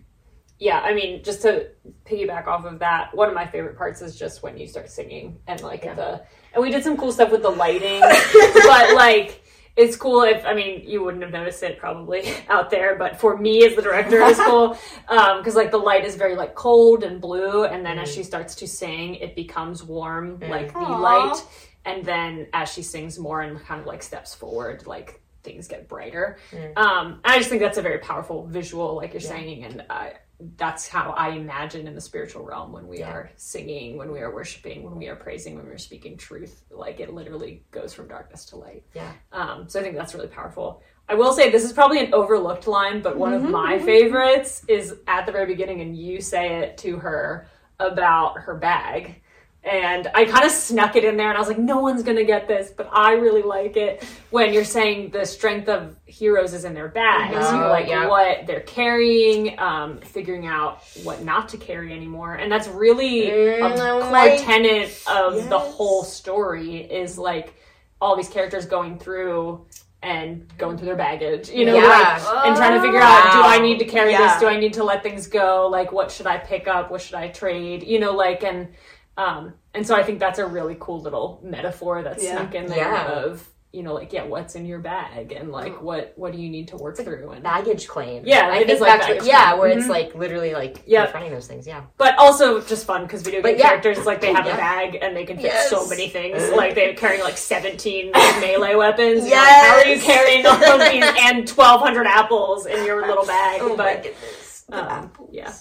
Yeah, 0.61 0.79
I 0.79 0.95
mean, 0.95 1.25
just 1.25 1.43
to 1.43 1.69
piggyback 2.07 2.47
off 2.47 2.65
of 2.65 2.79
that, 2.79 3.15
one 3.15 3.29
of 3.29 3.35
my 3.35 3.45
favorite 3.45 3.77
parts 3.77 4.01
is 4.01 4.17
just 4.17 4.43
when 4.45 4.57
you 4.57 4.69
start 4.69 4.89
singing 4.89 5.41
and 5.49 5.61
like 5.63 5.83
the 5.83 6.23
and 6.53 6.63
we 6.63 6.71
did 6.71 6.85
some 6.85 6.97
cool 6.97 7.11
stuff 7.11 7.33
with 7.33 7.43
the 7.43 7.51
lighting, 7.51 8.01
but 8.55 8.95
like 8.95 9.44
it's 9.77 9.97
cool 9.97 10.23
if 10.23 10.45
I 10.45 10.55
mean 10.55 10.83
you 10.87 11.03
wouldn't 11.03 11.23
have 11.23 11.33
noticed 11.33 11.63
it 11.63 11.79
probably 11.79 12.33
out 12.49 12.71
there, 12.71 12.97
but 12.97 13.19
for 13.19 13.37
me 13.37 13.65
as 13.65 13.75
the 13.75 13.83
director, 13.83 14.21
it's 14.23 14.39
cool 14.41 14.79
because 15.09 15.55
like 15.61 15.71
the 15.71 15.79
light 15.79 16.05
is 16.05 16.17
very 16.17 16.37
like 16.37 16.55
cold 16.55 17.03
and 17.03 17.21
blue, 17.21 17.65
and 17.65 17.85
then 17.85 17.99
as 17.99 18.13
she 18.13 18.23
starts 18.23 18.55
to 18.57 18.69
sing, 18.69 19.17
it 19.17 19.35
becomes 19.35 19.83
warm 19.83 20.39
like 20.49 20.73
the 20.73 20.81
light, 20.81 21.43
and 21.85 22.05
then 22.05 22.47
as 22.53 22.73
she 22.73 22.83
sings 22.83 23.19
more 23.19 23.43
and 23.43 23.61
kind 23.65 23.81
of 23.81 23.87
like 23.87 24.03
steps 24.03 24.35
forward, 24.35 24.87
like 24.87 25.21
things 25.43 25.69
get 25.69 25.89
brighter. 25.89 26.39
Um, 26.77 27.21
I 27.25 27.39
just 27.39 27.51
think 27.51 27.61
that's 27.61 27.77
a 27.79 27.83
very 27.83 27.99
powerful 27.99 28.47
visual, 28.47 28.97
like 28.97 29.13
you're 29.13 29.21
saying, 29.21 29.65
and 29.65 29.85
uh, 29.91 30.11
that's 30.57 30.89
how 30.89 31.11
I 31.13 31.31
imagine 31.31 31.87
in 31.87 31.95
the 31.95 32.01
spiritual 32.01 32.45
realm 32.45 32.73
when 32.73 32.89
we 32.89 33.03
are 33.03 33.31
singing, 33.37 33.97
when 33.97 34.11
we 34.11 34.21
are 34.21 34.35
worshiping, 34.35 34.83
when 34.83 34.97
we 34.97 35.09
are 35.09 35.17
praising, 35.17 35.57
when 35.57 35.67
we're 35.67 35.79
speaking 35.79 36.17
truth. 36.17 36.65
Like 36.71 37.01
it 37.01 37.15
literally 37.15 37.65
goes 37.71 37.95
from 37.95 38.09
darkness 38.09 38.45
to 38.47 38.57
light. 38.57 38.85
Yeah. 38.95 39.13
Um, 39.33 39.69
so 39.69 39.81
I 39.81 39.83
think 39.83 39.97
that's 39.97 40.15
really 40.15 40.29
powerful. 40.29 40.83
I 41.09 41.15
will 41.15 41.33
say 41.33 41.51
this 41.51 41.65
is 41.65 41.73
probably 41.73 42.01
an 42.05 42.13
overlooked 42.15 42.67
line, 42.67 43.03
but 43.03 43.17
one 43.17 43.35
of 43.35 43.43
my 43.43 43.79
favorites 43.79 44.65
is 44.69 44.97
at 45.07 45.27
the 45.27 45.33
very 45.33 45.47
beginning, 45.47 45.83
and 45.83 45.97
you 45.97 46.21
say 46.21 46.61
it 46.61 46.79
to 46.79 46.97
her 46.99 47.47
about 47.79 48.39
her 48.39 48.55
bag. 48.55 49.23
And 49.65 50.11
I 50.15 50.27
kind 50.27 50.45
of 50.45 50.51
snuck 50.51 50.95
it 50.95 51.05
in 51.05 51.17
there, 51.17 51.29
and 51.29 51.37
I 51.37 51.41
was 51.41 51.49
like, 51.49 51.59
no 51.59 51.79
one's 51.79 52.03
gonna 52.03 52.25
get 52.25 52.47
this, 52.47 52.71
but 52.77 52.87
I 52.93 53.13
really 53.13 53.41
like 53.43 53.79
it 53.79 54.05
when 54.31 54.53
you're 54.53 54.63
saying 54.63 55.09
the 55.11 55.25
strength 55.25 55.71
of 55.71 55.97
heroes 56.05 56.53
is 56.53 56.67
in 56.67 56.75
their 56.75 56.89
bags. 56.89 57.51
You're 57.51 57.69
like 57.69 57.87
Yeah. 57.89 58.07
what 58.07 58.47
they're 58.47 58.61
carrying, 58.61 59.59
um, 59.59 60.01
figuring 60.01 60.47
out 60.47 60.83
what 61.03 61.23
not 61.25 61.49
to 61.51 61.57
carry 61.57 61.95
anymore, 61.95 62.35
and 62.35 62.53
that's 62.53 62.69
really 62.69 63.31
a 63.31 63.61
Mm, 63.63 63.77
core 64.03 64.11
like- 64.11 64.45
tenet 64.45 65.03
of 65.11 65.49
the 65.49 65.59
whole 65.59 66.03
story. 66.05 66.83
Is 66.83 67.17
like 67.19 67.55
all 68.03 68.17
these 68.17 68.29
characters 68.29 68.67
going 68.67 68.99
through 68.99 69.65
and 70.03 70.47
going 70.59 70.77
through 70.77 70.89
their 70.89 70.95
baggage, 70.97 71.49
you 71.49 71.65
know, 71.65 71.75
Yeah. 71.75 72.21
like, 72.23 72.47
and 72.47 72.55
trying 72.55 72.75
to 72.75 72.83
figure 72.83 73.01
out 73.01 73.33
do 73.33 73.41
I 73.41 73.59
need 73.61 73.79
to 73.79 73.87
carry 73.87 74.11
Yeah. 74.11 74.29
this? 74.35 74.41
Do 74.41 74.47
I 74.47 74.59
need 74.59 74.75
to 74.75 74.85
let 74.85 75.03
things 75.03 75.27
go? 75.27 75.67
Like, 75.71 75.91
what 75.91 76.11
should 76.11 76.27
I 76.27 76.37
pick 76.37 76.69
up? 76.69 76.91
What 76.91 77.01
should 77.01 77.15
I 77.15 77.29
trade? 77.29 77.83
You 77.85 77.99
know, 77.99 78.13
like, 78.13 78.45
and 78.45 78.69
um, 79.17 79.55
and 79.75 79.87
so 79.87 79.95
I 79.95 80.03
think 80.03 80.19
that's 80.21 80.39
a 80.39 80.47
really 80.47 80.77
cool 80.81 81.01
little 81.01 81.41
metaphor 81.43 82.03
that's 82.03 82.23
Yeah. 82.23 82.37
snuck 82.39 82.55
in 82.55 82.67
there 82.67 82.79
Yeah. 82.93 83.07
of 83.13 83.49
you 83.73 83.83
know, 83.83 83.93
like, 83.93 84.13
yeah, 84.13 84.23
what's 84.23 84.55
in 84.55 84.67
your 84.67 84.79
bag 84.79 85.33
and 85.33 85.51
like 85.51 85.83
what 85.83 86.13
what 86.15 86.31
do 86.33 86.39
you 86.39 86.49
need 86.49 86.69
to 86.69 86.77
work 86.77 86.97
through 86.97 87.29
and 87.33 87.43
baggage 87.43 87.89
claim. 87.89 88.23
Yeah, 88.25 88.47
I 88.47 88.59
it 88.59 88.67
think 88.69 88.71
is 88.71 88.81
like 88.81 89.01
that's 89.01 89.09
what, 89.19 89.27
yeah, 89.27 89.47
claim. 89.49 89.59
where 89.59 89.75
Mhm. 89.75 89.79
it's 89.81 89.89
like 89.89 90.15
literally 90.15 90.55
like 90.55 90.85
Yep. 90.87 91.07
confronting 91.07 91.33
those 91.33 91.49
things. 91.49 91.67
Yeah, 91.67 91.81
but 91.99 92.17
also 92.17 92.61
just 92.61 92.87
fun 92.87 93.03
because 93.03 93.23
video 93.23 93.43
game 93.43 93.51
But 93.51 93.59
yeah. 93.59 93.71
characters 93.71 94.07
like 94.07 94.21
they 94.21 94.33
have 94.33 94.47
Yeah. 94.47 94.55
a 94.55 94.57
bag 94.59 94.99
and 95.03 95.17
they 95.17 95.25
can 95.25 95.39
fit 95.39 95.47
Yes. 95.47 95.71
so 95.71 95.89
many 95.89 96.09
things. 96.09 96.51
Like 96.53 96.77
they're 96.77 96.95
carrying 96.95 97.25
like 97.25 97.37
seventeen 97.37 98.13
like, 98.13 98.41
melee 98.41 98.75
weapons. 98.85 99.27
You're 99.27 99.39
like, 99.39 99.49
how 99.49 99.75
are 99.79 99.87
you 99.87 100.01
carrying 100.01 100.47
all 100.47 100.55
of 100.81 100.93
these 100.93 101.05
and 101.23 101.45
twelve 101.49 101.81
hundred 101.81 102.07
apples 102.07 102.67
in 102.67 102.85
your 102.87 103.05
little 103.05 103.27
bag? 103.27 103.59
Oh 103.61 103.71
my 103.71 103.77
but 103.77 104.03
goodness. 104.05 104.65
um, 104.71 105.11
yeah, 105.33 105.53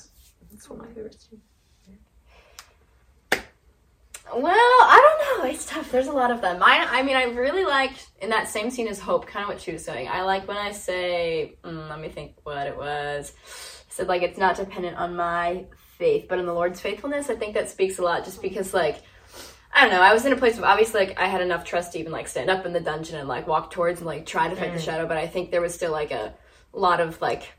that's 0.52 0.70
one 0.70 0.82
of 0.82 0.86
my 0.86 0.94
favorites. 0.94 1.28
too. 1.32 1.40
Well, 4.36 4.54
I 4.56 5.18
don't 5.30 5.44
know. 5.44 5.52
It's 5.52 5.66
tough. 5.66 5.92
There's 5.92 6.08
a 6.08 6.12
lot 6.12 6.32
of 6.32 6.42
them. 6.42 6.60
Mine, 6.60 6.88
I 6.90 7.04
mean, 7.04 7.16
I 7.16 7.26
really 7.26 7.66
liked 7.66 8.08
in 8.22 8.30
that 8.30 8.48
same 8.48 8.70
scene 8.72 8.88
as 8.88 9.00
Hope, 9.00 9.28
kind 9.28 9.44
of 9.44 9.50
what 9.50 9.62
she 9.62 9.72
was 9.72 9.84
saying. 9.84 10.08
I 10.08 10.24
like 10.24 10.48
when 10.48 10.58
I 10.58 10.72
say, 10.72 11.56
mm, 11.64 11.90
let 11.90 12.00
me 12.00 12.10
think 12.10 12.34
what 12.44 12.66
it 12.68 12.78
was. 12.78 13.34
I 13.46 13.90
said, 13.90 14.08
like, 14.08 14.24
it's 14.24 14.38
not 14.38 14.56
dependent 14.56 14.98
on 14.98 15.16
my 15.16 15.66
faith, 15.98 16.26
but 16.28 16.40
on 16.40 16.46
the 16.46 16.54
Lord's 16.54 16.80
faithfulness. 16.80 17.30
I 17.30 17.36
think 17.36 17.54
that 17.54 17.70
speaks 17.70 18.00
a 18.00 18.02
lot 18.02 18.26
just 18.26 18.42
because, 18.42 18.74
like, 18.74 19.02
I 19.72 19.82
don't 19.82 19.92
know. 19.92 20.02
I 20.02 20.14
was 20.14 20.26
in 20.26 20.34
a 20.34 20.38
place 20.38 20.58
of 20.58 20.64
obviously, 20.64 21.06
like, 21.06 21.20
I 21.20 21.28
had 21.28 21.42
enough 21.42 21.66
trust 21.66 21.94
to 21.94 22.00
even, 22.00 22.12
like, 22.12 22.28
stand 22.28 22.50
up 22.50 22.66
in 22.66 22.74
the 22.74 22.80
dungeon 22.80 23.20
and, 23.20 23.28
like, 23.28 23.48
walk 23.48 23.72
towards 23.72 24.00
and, 24.00 24.08
like, 24.08 24.26
try 24.26 24.48
to 24.48 24.56
fight 24.56 24.74
the 24.74 24.80
shadow, 24.80 25.08
but 25.08 25.18
I 25.18 25.28
think 25.28 25.52
there 25.52 25.62
was 25.62 25.74
still, 25.74 25.92
like, 25.92 26.12
a 26.12 26.34
lot 26.72 27.02
of, 27.02 27.22
like, 27.22 27.52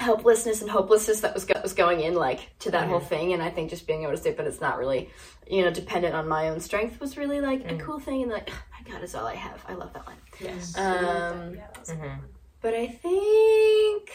helplessness 0.00 0.60
and 0.62 0.70
hopelessness 0.70 1.20
that 1.20 1.34
was 1.34 1.44
go- 1.44 1.60
was 1.62 1.72
going 1.72 2.00
in 2.00 2.14
like 2.14 2.56
to 2.60 2.70
that 2.70 2.86
whole 2.88 3.00
thing 3.00 3.32
and 3.32 3.42
i 3.42 3.50
think 3.50 3.68
just 3.68 3.84
being 3.86 4.02
able 4.04 4.12
to 4.12 4.16
say 4.18 4.32
but 4.32 4.46
it's 4.46 4.60
not 4.60 4.78
really 4.78 5.10
you 5.50 5.62
know 5.64 5.70
dependent 5.72 6.14
on 6.14 6.28
my 6.28 6.48
own 6.50 6.60
strength 6.60 7.00
was 7.00 7.16
really 7.16 7.40
like 7.40 7.68
a 7.70 7.76
cool 7.78 7.98
thing 7.98 8.22
and 8.22 8.30
like 8.30 8.48
my 8.48 8.92
god 8.92 9.02
is 9.02 9.14
all 9.16 9.26
i 9.26 9.34
have 9.34 9.64
i 9.68 9.74
love 9.74 9.92
that 9.92 10.06
one 10.06 10.16
Yes. 10.40 10.76
um 10.78 11.54
yeah, 11.54 11.66
that 11.66 11.78
was 11.80 11.88
Mhm. 11.90 12.18
but 12.62 12.74
i 12.74 12.86
think 12.86 14.10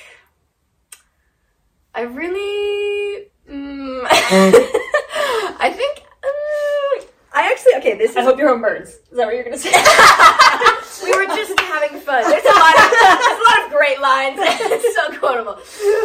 i 1.93 2.01
really 2.01 3.27
mm, 3.49 4.01
i 4.09 5.69
think 5.75 5.99
um, 6.23 7.07
i 7.33 7.51
actually 7.51 7.73
okay 7.75 7.97
this 7.97 8.11
is 8.11 8.17
I 8.17 8.21
hope 8.21 8.37
your 8.37 8.47
home 8.49 8.61
burns. 8.61 8.87
Is 8.89 8.99
that 9.17 9.25
what 9.25 9.35
you're 9.35 9.43
gonna 9.43 9.57
say? 9.57 9.69
we 11.03 11.11
were 11.11 11.25
just 11.25 11.59
having 11.59 11.99
fun. 11.99 12.23
There's 12.29 12.43
a 12.43 12.59
lot 12.59 12.75
of 12.77 12.91
there's 12.91 13.39
a 13.39 13.43
lot 13.43 13.65
of 13.65 13.71
great 13.71 13.99
lines. 13.99 14.39
it's 14.41 14.95
so 14.95 15.19
quotable. 15.19 15.57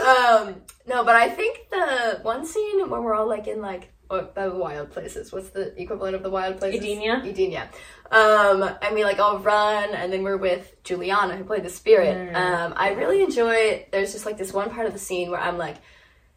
Um, 0.06 0.62
no, 0.86 1.04
but 1.04 1.16
I 1.16 1.28
think 1.28 1.68
the 1.70 2.20
one 2.22 2.46
scene 2.46 2.88
when 2.88 3.02
we're 3.02 3.14
all 3.14 3.28
like 3.28 3.46
in 3.46 3.60
like 3.60 3.92
oh, 4.10 4.28
the 4.34 4.54
wild 4.54 4.90
places. 4.90 5.32
What's 5.32 5.50
the 5.50 5.80
equivalent 5.80 6.14
of 6.16 6.22
the 6.22 6.30
wild 6.30 6.58
places? 6.58 6.80
Edenia? 6.80 7.22
Edenia. 7.22 7.68
Um, 8.10 8.62
and 8.82 8.94
we 8.94 9.04
like 9.04 9.18
all 9.18 9.38
run, 9.38 9.94
and 9.94 10.12
then 10.12 10.22
we're 10.22 10.38
with 10.38 10.82
Juliana 10.82 11.36
who 11.36 11.44
played 11.44 11.64
the 11.64 11.70
spirit. 11.70 12.34
Um, 12.34 12.72
I 12.76 12.90
really 12.92 13.22
enjoy. 13.22 13.86
There's 13.92 14.12
just 14.12 14.26
like 14.26 14.38
this 14.38 14.52
one 14.52 14.70
part 14.70 14.86
of 14.86 14.92
the 14.92 14.98
scene 14.98 15.30
where 15.30 15.40
I'm 15.40 15.58
like, 15.58 15.76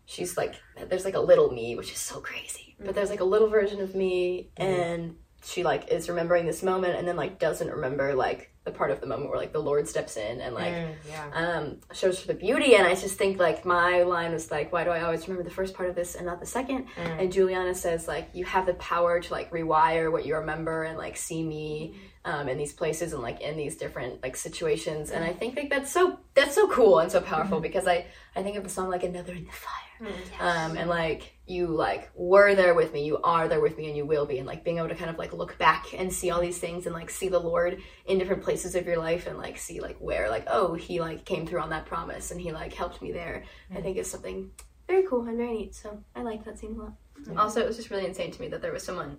she's 0.05 0.37
like, 0.37 0.55
there's 0.89 1.05
like 1.05 1.15
a 1.15 1.19
little 1.19 1.51
me, 1.51 1.75
which 1.75 1.91
is 1.91 1.97
so 1.97 2.19
crazy. 2.19 2.75
But 2.83 2.95
there's 2.95 3.09
like 3.09 3.21
a 3.21 3.25
little 3.25 3.47
version 3.47 3.79
of 3.81 3.95
me, 3.95 4.49
and 4.57 5.15
she 5.43 5.63
like 5.63 5.89
is 5.91 6.09
remembering 6.09 6.45
this 6.45 6.61
moment, 6.63 6.95
and 6.97 7.07
then 7.07 7.15
like 7.15 7.39
doesn't 7.39 7.69
remember 7.69 8.13
like 8.13 8.47
the 8.63 8.71
part 8.71 8.91
of 8.91 9.01
the 9.01 9.07
moment 9.07 9.27
where 9.31 9.39
like 9.39 9.53
the 9.53 9.59
Lord 9.59 9.87
steps 9.87 10.17
in 10.17 10.39
and 10.39 10.53
like 10.53 10.71
Mm, 10.71 10.93
yeah. 11.09 11.29
um, 11.33 11.77
shows 11.93 12.21
her 12.21 12.27
the 12.27 12.35
beauty. 12.35 12.75
And 12.75 12.85
I 12.85 12.93
just 12.93 13.17
think 13.17 13.39
like 13.39 13.65
my 13.65 14.03
line 14.03 14.33
was 14.33 14.51
like, 14.51 14.71
why 14.71 14.83
do 14.83 14.91
I 14.91 15.01
always 15.01 15.27
remember 15.27 15.43
the 15.43 15.55
first 15.55 15.73
part 15.73 15.89
of 15.89 15.95
this 15.95 16.13
and 16.13 16.27
not 16.27 16.39
the 16.39 16.45
second? 16.45 16.85
And 16.95 17.31
Juliana 17.33 17.73
says 17.73 18.07
like, 18.07 18.29
you 18.33 18.45
have 18.45 18.67
the 18.67 18.75
power 18.75 19.19
to 19.19 19.33
like 19.33 19.49
rewire 19.51 20.11
what 20.11 20.27
you 20.27 20.35
remember 20.35 20.83
and 20.83 20.95
like 20.95 21.17
see 21.17 21.41
me 21.41 21.95
um, 22.23 22.47
in 22.47 22.59
these 22.59 22.71
places 22.71 23.13
and 23.13 23.23
like 23.23 23.41
in 23.41 23.57
these 23.57 23.77
different 23.77 24.21
like 24.21 24.35
situations. 24.35 25.09
And 25.09 25.25
I 25.25 25.33
think 25.33 25.55
like 25.55 25.71
that's 25.71 25.91
so 25.91 26.19
that's 26.35 26.53
so 26.53 26.67
cool 26.69 26.99
and 26.99 27.11
so 27.11 27.19
powerful 27.19 27.59
because 27.61 27.87
I 27.87 28.05
I 28.35 28.43
think 28.43 28.57
of 28.57 28.63
the 28.63 28.69
song 28.69 28.89
like 28.91 29.01
another 29.01 29.33
in 29.33 29.45
the 29.45 29.51
fire. 29.51 30.11
Um, 30.39 30.77
and 30.77 30.87
like 30.87 31.33
you 31.51 31.67
like 31.67 32.09
were 32.15 32.55
there 32.55 32.73
with 32.73 32.93
me, 32.93 33.03
you 33.05 33.17
are 33.21 33.47
there 33.47 33.59
with 33.59 33.77
me, 33.77 33.87
and 33.87 33.97
you 33.97 34.05
will 34.05 34.25
be, 34.25 34.37
and 34.37 34.47
like 34.47 34.63
being 34.63 34.77
able 34.77 34.89
to 34.89 34.95
kind 34.95 35.09
of 35.09 35.17
like 35.17 35.33
look 35.33 35.57
back 35.57 35.93
and 35.93 36.11
see 36.11 36.31
all 36.31 36.41
these 36.41 36.57
things 36.57 36.85
and 36.85 36.95
like 36.95 37.09
see 37.09 37.27
the 37.27 37.39
Lord 37.39 37.81
in 38.05 38.17
different 38.17 38.43
places 38.43 38.75
of 38.75 38.85
your 38.85 38.97
life 38.97 39.27
and 39.27 39.37
like 39.37 39.57
see 39.57 39.79
like 39.79 39.97
where 39.97 40.29
like 40.29 40.45
oh 40.47 40.73
he 40.73 40.99
like 40.99 41.25
came 41.25 41.45
through 41.45 41.59
on 41.61 41.69
that 41.69 41.85
promise 41.85 42.31
and 42.31 42.39
he 42.39 42.51
like 42.51 42.73
helped 42.73 43.01
me 43.01 43.11
there. 43.11 43.43
I 43.75 43.81
think 43.81 43.97
is 43.97 44.09
something 44.09 44.51
very 44.87 45.03
cool 45.07 45.27
and 45.27 45.37
very 45.37 45.53
neat. 45.53 45.75
So 45.75 46.03
I 46.15 46.21
like 46.21 46.43
that 46.45 46.59
scene 46.59 46.75
a 46.75 46.83
lot. 46.83 46.93
Also, 47.37 47.61
it 47.61 47.67
was 47.67 47.77
just 47.77 47.89
really 47.91 48.05
insane 48.05 48.31
to 48.31 48.41
me 48.41 48.47
that 48.49 48.61
there 48.61 48.73
was 48.73 48.83
someone 48.83 49.17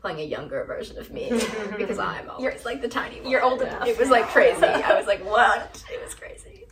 playing 0.00 0.20
a 0.20 0.24
younger 0.24 0.64
version 0.64 0.98
of 0.98 1.10
me 1.10 1.30
because 1.78 1.98
I'm 1.98 2.28
always 2.28 2.64
like 2.64 2.82
the 2.82 2.88
tiny 2.88 3.20
one. 3.20 3.30
you're 3.30 3.42
old 3.42 3.62
enough 3.62 3.86
It 3.86 3.98
was 3.98 4.10
like 4.10 4.26
crazy. 4.28 4.62
I 4.62 4.94
was 4.98 5.06
like, 5.06 5.24
what? 5.24 5.82
It 5.90 6.04
was 6.04 6.14
crazy. 6.14 6.66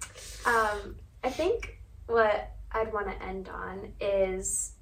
Um, 0.44 0.96
I 1.24 1.30
think 1.30 1.78
what 2.06 2.52
I'd 2.72 2.92
want 2.92 3.06
to 3.08 3.22
end 3.24 3.48
on 3.48 3.92
is 4.00 4.72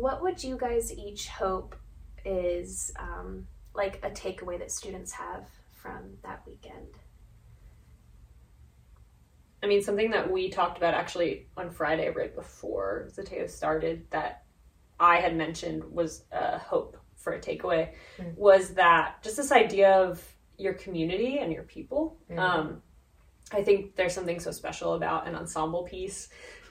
what 0.00 0.22
would 0.22 0.42
you 0.42 0.56
guys 0.56 0.92
each 0.92 1.28
hope 1.28 1.76
is 2.24 2.92
um, 2.98 3.46
like 3.74 4.00
a 4.02 4.10
takeaway 4.10 4.58
that 4.58 4.70
students 4.70 5.12
have 5.12 5.46
from 5.72 6.16
that 6.22 6.42
weekend? 6.46 6.88
I 9.62 9.66
mean, 9.66 9.82
something 9.82 10.10
that 10.10 10.30
we 10.30 10.50
talked 10.50 10.76
about 10.76 10.94
actually 10.94 11.46
on 11.56 11.70
Friday, 11.70 12.10
right 12.10 12.34
before 12.34 13.08
Zeteo 13.16 13.48
started, 13.48 14.06
that 14.10 14.44
I 15.00 15.16
had 15.16 15.36
mentioned 15.36 15.84
was 15.84 16.24
a 16.32 16.58
hope 16.58 16.98
for 17.16 17.32
a 17.32 17.40
takeaway, 17.40 17.92
was 18.36 18.74
that 18.74 19.22
just 19.22 19.36
this 19.36 19.52
idea 19.52 19.90
of 19.90 20.22
your 20.58 20.74
community 20.74 21.38
and 21.38 21.52
your 21.52 21.62
people. 21.62 22.18
Um, 22.36 22.82
I 23.54 23.62
think 23.62 23.96
there's 23.96 24.14
something 24.14 24.40
so 24.40 24.50
special 24.50 24.94
about 24.94 25.26
an 25.26 25.34
ensemble 25.34 25.84
piece, 25.84 26.28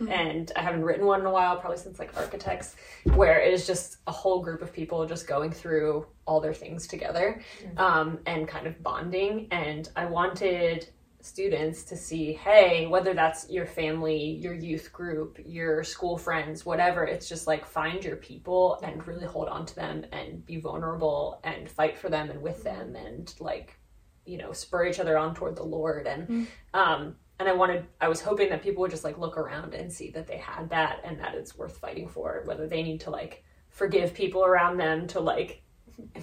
and 0.09 0.51
I 0.55 0.61
haven't 0.61 0.83
written 0.83 1.05
one 1.05 1.21
in 1.21 1.25
a 1.25 1.31
while, 1.31 1.57
probably 1.57 1.77
since 1.77 1.99
like 1.99 2.15
architects, 2.17 2.75
where 3.15 3.39
it 3.39 3.53
is 3.53 3.65
just 3.65 3.97
a 4.07 4.11
whole 4.11 4.41
group 4.41 4.61
of 4.61 4.73
people 4.73 5.05
just 5.05 5.27
going 5.27 5.51
through 5.51 6.05
all 6.25 6.41
their 6.41 6.53
things 6.53 6.87
together 6.87 7.41
um, 7.77 8.19
and 8.25 8.47
kind 8.47 8.67
of 8.67 8.81
bonding. 8.83 9.47
And 9.51 9.89
I 9.95 10.05
wanted 10.05 10.89
students 11.23 11.83
to 11.83 11.95
see 11.95 12.33
hey 12.33 12.85
whether 12.85 13.13
that's 13.13 13.49
your 13.49 13.65
family 13.65 14.31
your 14.41 14.53
youth 14.53 14.91
group 14.91 15.39
your 15.45 15.81
school 15.81 16.17
friends 16.17 16.65
whatever 16.65 17.05
it's 17.05 17.29
just 17.29 17.47
like 17.47 17.65
find 17.65 18.03
your 18.03 18.17
people 18.17 18.77
and 18.83 19.07
really 19.07 19.25
hold 19.25 19.47
on 19.47 19.65
to 19.65 19.73
them 19.73 20.05
and 20.11 20.45
be 20.45 20.57
vulnerable 20.57 21.39
and 21.45 21.69
fight 21.69 21.97
for 21.97 22.09
them 22.09 22.29
and 22.29 22.41
with 22.41 22.61
them 22.65 22.97
and 22.97 23.35
like 23.39 23.79
you 24.25 24.37
know 24.37 24.51
spur 24.53 24.85
each 24.85 24.99
other 24.99 25.17
on 25.17 25.35
toward 25.35 25.55
the 25.55 25.63
lord. 25.63 26.07
And 26.07 26.47
um 26.73 27.15
and 27.39 27.49
I 27.49 27.53
wanted 27.53 27.85
I 27.99 28.07
was 28.07 28.21
hoping 28.21 28.49
that 28.49 28.63
people 28.63 28.81
would 28.81 28.91
just 28.91 29.03
like 29.03 29.17
look 29.17 29.37
around 29.37 29.73
and 29.73 29.91
see 29.91 30.11
that 30.11 30.27
they 30.27 30.37
had 30.37 30.69
that 30.69 31.01
and 31.03 31.19
that 31.19 31.35
it's 31.35 31.57
worth 31.57 31.77
fighting 31.77 32.07
for 32.07 32.43
whether 32.45 32.67
they 32.67 32.83
need 32.83 33.01
to 33.01 33.09
like 33.09 33.43
forgive 33.69 34.13
people 34.13 34.45
around 34.45 34.77
them 34.77 35.07
to 35.07 35.19
like 35.19 35.61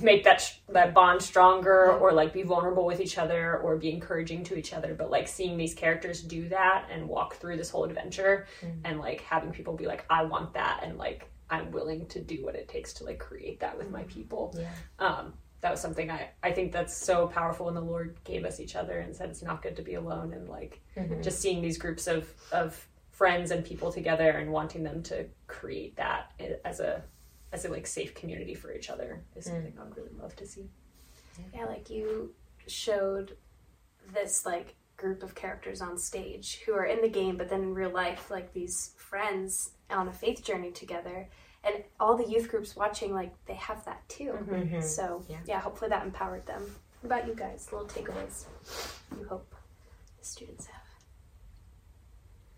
make 0.03 0.25
that 0.25 0.41
sh- 0.41 0.59
that 0.69 0.95
bond 0.95 1.23
stronger 1.23 1.93
or 1.93 2.13
like 2.13 2.33
be 2.33 2.43
vulnerable 2.43 2.85
with 2.85 3.01
each 3.01 3.19
other 3.19 3.59
or 3.59 3.77
be 3.77 3.91
encouraging 3.91 4.43
to 4.45 4.57
each 4.57 4.73
other. 4.73 4.95
But 4.95 5.11
like 5.11 5.29
seeing 5.29 5.57
these 5.57 5.75
characters 5.75 6.23
do 6.23 6.49
that 6.49 6.87
and 6.91 7.09
walk 7.09 7.37
through 7.37 7.57
this 7.57 7.71
whole 7.71 7.85
adventure 7.85 8.47
and 8.85 8.99
like 8.99 9.21
having 9.21 9.53
people 9.53 9.75
be 9.75 9.87
like 9.87 10.05
I 10.11 10.25
want 10.25 10.55
that 10.55 10.81
and 10.85 10.97
like 10.97 11.29
I'm 11.51 11.71
willing 11.73 12.07
to 12.07 12.21
do 12.21 12.45
what 12.45 12.55
it 12.55 12.69
takes 12.69 12.93
to 12.95 13.05
like 13.05 13.19
create 13.19 13.61
that 13.61 13.77
with 13.77 13.91
my 13.91 14.05
people. 14.05 14.57
Yeah. 14.57 14.71
um 14.99 15.35
that 15.61 15.71
was 15.71 15.81
something 15.81 16.11
I, 16.11 16.31
I 16.43 16.53
think 16.53 16.73
that's 16.73 16.97
so 16.97 17.27
powerful 17.27 17.67
when 17.67 17.75
the 17.75 17.81
Lord 17.81 18.17
gave 18.25 18.45
us 18.45 18.61
each 18.61 18.77
other 18.77 18.99
and 18.99 19.15
said 19.15 19.29
it's 19.29 19.43
not 19.43 19.63
good 19.63 19.77
to 19.77 19.83
be 19.83 19.95
alone 19.95 20.33
and 20.33 20.49
like 20.49 20.81
mm-hmm. 20.97 21.21
just 21.21 21.41
seeing 21.41 21.61
these 21.63 21.79
groups 21.79 22.07
of 22.07 22.33
of 22.53 22.87
friends 23.11 23.51
and 23.51 23.65
people 23.65 23.93
together 23.93 24.31
and 24.31 24.51
wanting 24.51 24.83
them 24.83 25.03
to 25.03 25.27
create 25.47 25.97
that 25.97 26.33
as 26.65 26.81
a 26.81 27.03
as 27.53 27.65
a 27.65 27.69
like 27.69 27.87
safe 27.87 28.15
community 28.15 28.55
for 28.55 28.73
each 28.73 28.89
other 28.91 29.23
is 29.37 29.47
mm. 29.47 29.51
something 29.51 29.75
I 29.79 29.85
would 29.85 29.97
really 29.97 30.17
love 30.21 30.35
to 30.37 30.47
see. 30.47 30.71
Yeah, 31.55 31.67
like 31.67 31.91
you 31.91 32.33
showed 32.67 33.37
this 34.15 34.47
like 34.47 34.75
group 34.97 35.23
of 35.23 35.35
characters 35.35 35.81
on 35.81 35.97
stage 35.99 36.61
who 36.65 36.75
are 36.75 36.85
in 36.85 37.01
the 37.01 37.09
game, 37.09 37.37
but 37.37 37.49
then 37.49 37.63
in 37.63 37.75
real 37.75 37.93
life, 37.93 38.31
like 38.31 38.53
these 38.53 38.93
friends 38.97 39.73
on 39.91 40.09
a 40.09 40.13
faith 40.13 40.45
journey 40.45 40.71
together. 40.71 41.29
And 41.63 41.85
all 41.99 42.17
the 42.17 42.27
youth 42.29 42.49
groups 42.49 42.75
watching, 42.75 43.13
like 43.13 43.33
they 43.47 43.55
have 43.55 43.85
that 43.85 44.09
too. 44.09 44.33
Mhm. 44.33 44.83
So 44.83 45.25
Yeah. 45.29 45.39
yeah. 45.47 45.61
hopefully 45.61 45.91
that 45.91 46.05
empowered 46.05 46.47
them. 46.47 46.63
What 47.03 47.07
about 47.19 47.27
you 47.29 47.35
guys? 47.35 47.69
Little 47.73 47.87
takeaways 47.89 48.47
you 49.19 49.27
hope 49.27 49.55
the 50.19 50.25
students 50.25 50.67
have. 50.67 50.81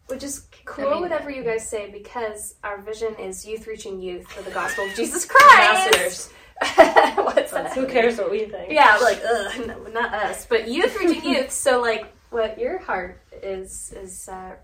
Which 0.07 0.23
is 0.25 0.47
cool, 0.67 0.91
mean, 0.91 1.01
whatever 1.01 1.31
you 1.31 1.43
guys 1.43 1.69
say, 1.69 1.91
because 1.91 2.57
our 2.63 2.79
vision 2.81 3.15
is 3.17 3.47
youth 3.47 3.67
reaching 3.67 4.01
youth 4.01 4.27
for 4.29 4.43
the 4.43 4.51
gospel 4.51 4.85
of 4.85 4.95
Jesus 4.95 5.25
Christ. 5.31 5.87
Ambassadors. 5.87 6.31
What's 7.25 7.51
that? 7.53 7.73
Who 7.75 7.87
cares 7.87 8.19
what 8.19 8.31
we 8.31 8.45
think? 8.47 8.71
Yeah, 8.73 8.99
like 9.03 9.21
ugh, 9.25 9.67
no, 9.67 9.83
not 9.85 10.13
us, 10.15 10.47
but 10.47 10.69
youth 10.69 10.97
reaching 10.99 11.25
youth. 11.25 11.51
So 11.67 11.81
like, 11.81 12.07
what 12.31 12.59
your 12.59 12.79
heart 12.79 13.21
is 13.43 13.93
is 13.97 14.29
uh, 14.29 14.57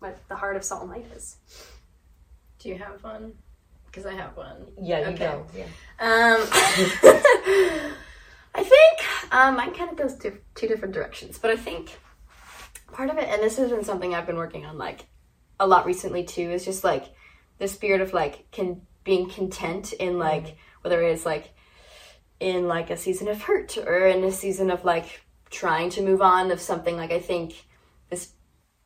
what 0.00 0.18
the 0.28 0.36
heart 0.36 0.56
of 0.56 0.64
Salt 0.64 0.82
and 0.82 0.90
Light 0.90 1.06
is. 1.14 1.36
Do 2.58 2.68
you 2.68 2.76
have 2.78 3.02
one? 3.04 3.34
Because 3.90 4.06
I 4.06 4.12
have 4.14 4.36
one. 4.36 4.66
Yeah, 4.80 5.00
you 5.00 5.06
Okay. 5.14 5.24
go. 5.24 5.46
Yeah. 5.56 5.64
Um, 5.98 6.46
I 8.54 8.62
think 8.62 9.32
um, 9.32 9.56
mine 9.56 9.74
kind 9.74 9.90
of 9.90 9.96
goes 9.96 10.16
to 10.16 10.38
two 10.54 10.66
different 10.68 10.94
directions, 10.94 11.38
but 11.38 11.50
I 11.50 11.56
think 11.56 11.98
part 12.92 13.10
of 13.10 13.18
it, 13.18 13.28
and 13.28 13.42
this 13.42 13.56
has 13.56 13.70
been 13.70 13.84
something 13.84 14.14
I've 14.14 14.26
been 14.26 14.36
working 14.36 14.64
on 14.66 14.78
like 14.78 15.06
a 15.58 15.66
lot 15.66 15.86
recently 15.86 16.24
too, 16.24 16.50
is 16.50 16.64
just 16.64 16.84
like 16.84 17.06
the 17.58 17.68
spirit 17.68 18.00
of 18.00 18.12
like 18.12 18.50
can 18.50 18.82
being 19.04 19.28
content 19.28 19.92
in 19.92 20.18
like 20.18 20.56
whether 20.82 21.02
it's 21.02 21.26
like 21.26 21.52
in 22.38 22.68
like 22.68 22.90
a 22.90 22.96
season 22.96 23.28
of 23.28 23.42
hurt 23.42 23.76
or 23.78 24.06
in 24.06 24.24
a 24.24 24.32
season 24.32 24.70
of 24.70 24.84
like 24.84 25.20
trying 25.50 25.90
to 25.90 26.02
move 26.02 26.22
on 26.22 26.50
of 26.50 26.60
something. 26.60 26.96
Like 26.96 27.12
I 27.12 27.20
think 27.20 27.66
this 28.08 28.32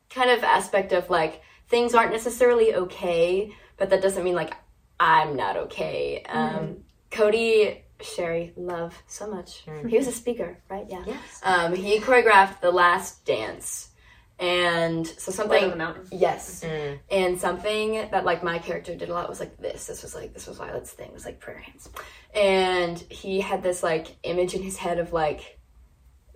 kind 0.09 0.29
of 0.29 0.43
aspect 0.43 0.91
of 0.91 1.09
like 1.09 1.41
things 1.67 1.95
aren't 1.95 2.11
necessarily 2.11 2.75
okay, 2.75 3.51
but 3.77 3.89
that 3.89 4.01
doesn't 4.01 4.23
mean 4.23 4.35
like 4.35 4.53
I'm 4.99 5.35
not 5.35 5.57
okay. 5.57 6.23
Um, 6.27 6.83
Cody 7.11 7.83
Sherry, 8.01 8.53
love 8.55 9.01
so 9.07 9.27
much. 9.27 9.63
He 9.87 9.97
was 9.97 10.07
a 10.07 10.11
speaker, 10.11 10.57
right? 10.69 10.85
Yeah. 10.89 11.03
Yes. 11.05 11.41
Um, 11.43 11.73
he 11.73 11.99
choreographed 11.99 12.61
the 12.61 12.71
last 12.71 13.25
dance, 13.25 13.89
and 14.37 15.07
so 15.07 15.31
something. 15.31 15.63
on 15.63 15.69
the 15.69 15.75
mountain. 15.75 16.07
Yes. 16.11 16.63
Mm. 16.63 16.99
And 17.09 17.39
something 17.39 17.93
that 18.11 18.25
like 18.25 18.43
my 18.43 18.59
character 18.59 18.95
did 18.95 19.09
a 19.09 19.13
lot 19.13 19.29
was 19.29 19.39
like 19.39 19.57
this. 19.57 19.87
This 19.87 20.03
was 20.03 20.13
like 20.13 20.33
this 20.33 20.47
was 20.47 20.57
Violet's 20.57 20.91
thing. 20.91 21.07
It 21.07 21.13
was 21.13 21.25
like 21.25 21.39
prayer 21.39 21.59
hands. 21.59 21.89
And 22.33 22.99
he 23.09 23.39
had 23.39 23.63
this 23.63 23.81
like 23.81 24.17
image 24.23 24.53
in 24.53 24.61
his 24.61 24.77
head 24.77 24.99
of 24.99 25.13
like 25.13 25.57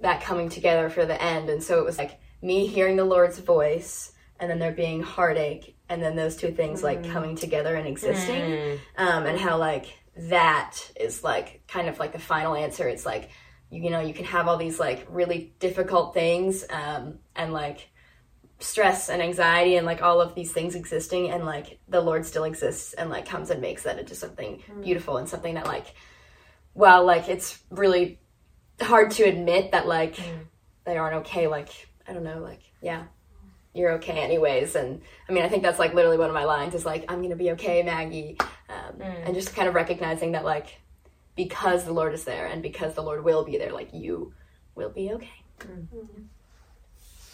that 0.02 0.22
coming 0.22 0.50
together 0.50 0.90
for 0.90 1.06
the 1.06 1.22
end. 1.22 1.50
And 1.50 1.62
so 1.62 1.80
it 1.80 1.86
was 1.86 1.98
like 1.98 2.20
me 2.42 2.68
hearing 2.68 2.96
the 2.96 3.06
Lord's 3.06 3.40
voice 3.40 4.14
and 4.40 4.50
then 4.50 4.60
there 4.60 4.72
being 4.72 5.04
heartache 5.04 5.76
and 5.90 6.02
then 6.02 6.16
those 6.16 6.36
two 6.36 6.52
things 6.52 6.84
like 6.84 7.10
coming 7.10 7.36
together 7.36 7.76
and 7.76 7.88
existing. 7.88 8.42
Mm. 8.42 8.80
Um 8.98 9.26
and 9.26 9.40
how 9.40 9.58
like 9.58 9.88
that 10.16 10.92
is 11.00 11.24
like 11.24 11.64
kind 11.68 11.90
of 11.90 12.00
like 12.00 12.14
the 12.14 12.20
final 12.20 12.56
answer. 12.56 12.88
It's 12.88 13.06
like 13.06 13.30
you, 13.70 13.84
you 13.84 13.90
know, 13.90 14.02
you 14.02 14.14
can 14.14 14.26
have 14.26 14.48
all 14.48 14.58
these 14.58 14.80
like 14.80 15.06
really 15.10 15.54
difficult 15.60 16.14
things 16.14 16.64
um 16.70 17.20
and 17.36 17.52
like 17.52 17.90
stress 18.60 19.10
and 19.10 19.22
anxiety 19.22 19.78
and 19.78 19.86
like 19.86 20.02
all 20.02 20.20
of 20.20 20.36
these 20.36 20.52
things 20.52 20.76
existing 20.76 21.32
and 21.32 21.46
like 21.46 21.80
the 21.88 22.02
lord 22.02 22.26
still 22.26 22.44
exists 22.44 22.94
and 22.94 23.10
like 23.10 23.26
comes 23.26 23.50
and 23.50 23.62
makes 23.62 23.84
that 23.84 23.98
into 23.98 24.14
something 24.14 24.62
beautiful 24.82 25.18
and 25.18 25.30
something 25.30 25.56
that 25.56 25.66
like 25.66 25.96
well 26.74 27.06
like 27.06 27.30
it's 27.30 27.60
really 27.70 28.20
hard 28.82 29.12
to 29.12 29.24
admit 29.24 29.72
that 29.72 29.88
like 29.88 30.18
they 30.86 30.98
aren't 30.98 31.16
okay 31.16 31.48
like 31.48 31.70
i 32.06 32.14
don't 32.14 32.24
know 32.24 32.40
like 32.40 32.62
yeah 32.82 33.04
you're 33.80 33.94
okay 33.94 34.20
anyways. 34.20 34.76
And 34.76 35.02
i 35.28 35.32
mean 35.32 35.44
i 35.44 35.50
think 35.50 35.64
that's 35.64 35.80
like 35.80 35.94
literally 35.94 36.18
one 36.18 36.30
of 36.30 36.36
my 36.36 36.46
lines 36.46 36.76
is 36.76 36.86
like 36.86 37.06
i'm 37.10 37.22
gonna 37.22 37.36
be 37.36 37.52
okay 37.52 37.82
maggie. 37.84 38.38
Um, 38.70 39.02
and 39.02 39.34
just 39.34 39.56
kind 39.56 39.68
of 39.68 39.74
recognizing 39.74 40.34
that 40.34 40.46
like 40.46 40.80
because 41.36 41.86
the 41.86 41.94
lord 41.94 42.14
is 42.14 42.24
there 42.24 42.46
and 42.46 42.62
because 42.62 42.94
the 42.94 43.02
lord 43.02 43.24
will 43.24 43.44
be 43.44 43.58
there 43.58 43.72
like 43.72 43.94
you 43.94 44.34
will 44.76 44.90
be 44.90 45.12
okay. 45.12 45.44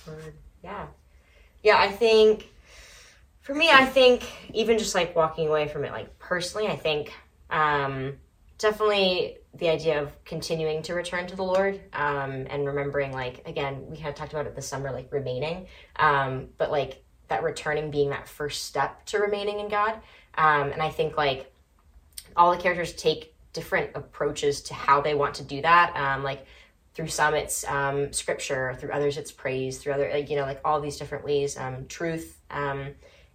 Word. 0.08 0.34
Yeah. 0.64 0.88
Yeah, 1.64 1.78
I 1.80 1.92
think 1.92 2.50
for 3.42 3.54
me, 3.54 3.70
I 3.70 3.86
think 3.86 4.24
even 4.54 4.78
just 4.78 4.96
like 4.96 5.16
walking 5.16 5.48
away 5.48 5.68
from 5.68 5.84
it, 5.84 5.92
like 5.92 6.18
personally, 6.20 6.68
I 6.68 6.76
think 6.76 7.14
um, 7.50 8.18
definitely 8.58 9.38
the 9.58 9.70
idea 9.70 10.02
of 10.02 10.24
continuing 10.26 10.82
to 10.84 10.94
return 10.94 11.28
to 11.28 11.36
the 11.36 11.44
Lord 11.44 11.80
um, 11.94 12.46
and 12.50 12.66
remembering, 12.66 13.12
like, 13.12 13.42
again, 13.48 13.86
we 13.90 13.98
had 13.98 14.16
talked 14.16 14.34
about 14.34 14.46
it 14.48 14.56
this 14.56 14.68
summer, 14.68 14.92
like 14.92 15.12
remaining, 15.12 15.68
um, 15.96 16.50
but 16.58 16.72
like 16.72 17.04
that 17.28 17.44
returning 17.44 17.92
being 17.92 18.10
that 18.10 18.28
first 18.28 18.66
step 18.66 19.06
to 19.06 19.20
remaining 19.20 19.60
in 19.60 19.70
God. 19.70 19.94
Um, 20.38 20.72
and 20.72 20.82
I 20.82 20.90
think 20.90 21.18
like 21.18 21.52
all 22.36 22.52
the 22.52 22.62
characters 22.62 22.94
take 22.94 23.34
different 23.54 23.92
approaches 23.96 24.62
to 24.64 24.74
how 24.74 25.02
they 25.02 25.16
want 25.16 25.36
to 25.36 25.44
do 25.44 25.62
that. 25.62 25.96
Um, 25.96 26.24
like 26.24 26.46
through 26.94 27.08
some 27.08 27.34
it's 27.34 27.66
um, 27.68 28.12
scripture, 28.14 28.76
through 28.80 28.92
others 28.92 29.18
it's 29.18 29.32
praise, 29.32 29.78
through 29.78 29.94
other 29.94 30.10
like 30.12 30.30
you 30.30 30.36
know 30.36 30.44
like 30.44 30.62
all 30.66 30.82
these 30.82 30.98
different 30.98 31.24
ways, 31.24 31.58
um, 31.58 31.88
truth. 31.88 32.40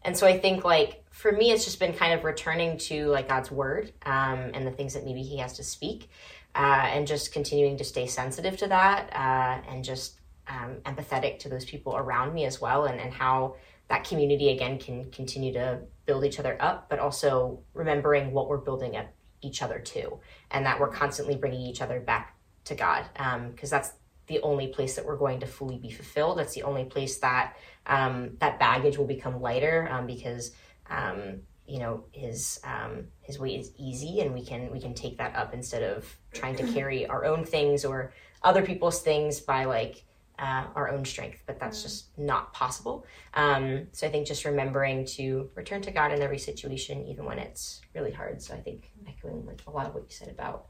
And 0.03 0.17
so 0.17 0.27
I 0.27 0.39
think 0.39 0.65
like 0.65 1.05
for 1.21 1.33
me 1.33 1.53
it's 1.53 1.65
just 1.65 1.79
been 1.79 1.93
kind 1.93 2.15
of 2.15 2.25
returning 2.25 2.79
to 2.79 3.07
like 3.09 3.29
God's 3.29 3.51
word 3.51 3.93
um, 4.07 4.51
and 4.55 4.67
the 4.67 4.71
things 4.71 4.95
that 4.95 5.05
maybe 5.05 5.23
He 5.23 5.37
has 5.39 5.53
to 5.55 5.63
speak, 5.63 6.09
uh, 6.55 6.89
and 6.95 7.07
just 7.07 7.33
continuing 7.33 7.77
to 7.77 7.85
stay 7.85 8.07
sensitive 8.07 8.57
to 8.57 8.69
that 8.69 9.11
uh, 9.13 9.71
and 9.71 9.85
just 9.85 10.21
um, 10.49 10.77
empathetic 10.85 11.39
to 11.41 11.49
those 11.49 11.65
people 11.65 11.97
around 11.97 12.33
me 12.33 12.47
as 12.47 12.61
well, 12.61 12.87
and 12.87 12.99
and 12.99 13.13
how 13.13 13.57
that 13.89 14.05
community 14.05 14.51
again 14.51 14.79
can 14.79 15.11
continue 15.11 15.53
to 15.53 15.81
build 16.07 16.25
each 16.25 16.39
other 16.41 16.57
up, 16.61 16.89
but 16.89 16.99
also 16.99 17.61
remembering 17.75 18.33
what 18.33 18.49
we're 18.49 18.57
building 18.57 18.97
up 18.97 19.07
each 19.43 19.63
other 19.63 19.79
to, 19.79 20.19
and 20.51 20.65
that 20.65 20.81
we're 20.81 20.89
constantly 20.89 21.37
bringing 21.37 21.61
each 21.61 21.83
other 21.83 22.01
back 22.01 22.37
to 22.65 22.75
God, 22.75 23.05
because 23.51 23.69
that's 23.69 23.93
the 24.27 24.41
only 24.43 24.69
place 24.69 24.95
that 24.95 25.05
we're 25.05 25.17
going 25.17 25.41
to 25.41 25.47
fully 25.47 25.77
be 25.77 25.91
fulfilled. 25.91 26.39
That's 26.39 26.55
the 26.55 26.63
only 26.63 26.85
place 26.85 27.19
that 27.19 27.57
um, 27.87 28.37
that 28.39 28.59
baggage 28.59 28.97
will 28.97 29.07
become 29.07 29.41
lighter, 29.41 29.89
um, 29.91 30.07
because 30.07 30.53
um, 30.91 31.41
you 31.67 31.79
know 31.79 32.05
his 32.13 32.61
um, 32.65 33.07
his 33.21 33.39
weight 33.39 33.61
is 33.61 33.73
easy, 33.79 34.21
and 34.21 34.35
we 34.35 34.45
can 34.45 34.71
we 34.71 34.81
can 34.81 34.95
take 34.95 35.19
that 35.19 35.35
up 35.37 35.55
instead 35.55 35.83
of 35.83 36.17
trying 36.33 36.57
to 36.57 36.67
carry 36.73 37.07
our 37.13 37.25
own 37.25 37.45
things 37.45 37.85
or 37.85 38.13
other 38.43 38.63
people's 38.63 39.03
things 39.03 39.41
by 39.41 39.65
like 39.65 40.05
uh, 40.39 40.65
our 40.75 40.91
own 40.91 41.05
strength, 41.05 41.43
but 41.47 41.61
that's 41.61 41.83
just 41.83 42.19
not 42.19 42.53
possible. 42.53 43.07
Um, 43.35 43.87
so 43.93 44.07
I 44.07 44.11
think 44.11 44.27
just 44.27 44.45
remembering 44.45 45.05
to 45.17 45.51
return 45.55 45.83
to 45.83 45.91
God 45.91 46.13
in 46.13 46.23
every 46.23 46.39
situation, 46.39 47.07
even 47.07 47.27
when 47.27 47.39
it's 47.39 47.83
really 47.95 48.13
hard. 48.13 48.41
So 48.41 48.55
I 48.55 48.61
think 48.61 48.91
echoing 49.07 49.45
like 49.45 49.61
a 49.67 49.71
lot 49.71 49.87
of 49.87 49.95
what 49.95 50.05
you 50.05 50.11
said 50.11 50.29
about 50.29 50.67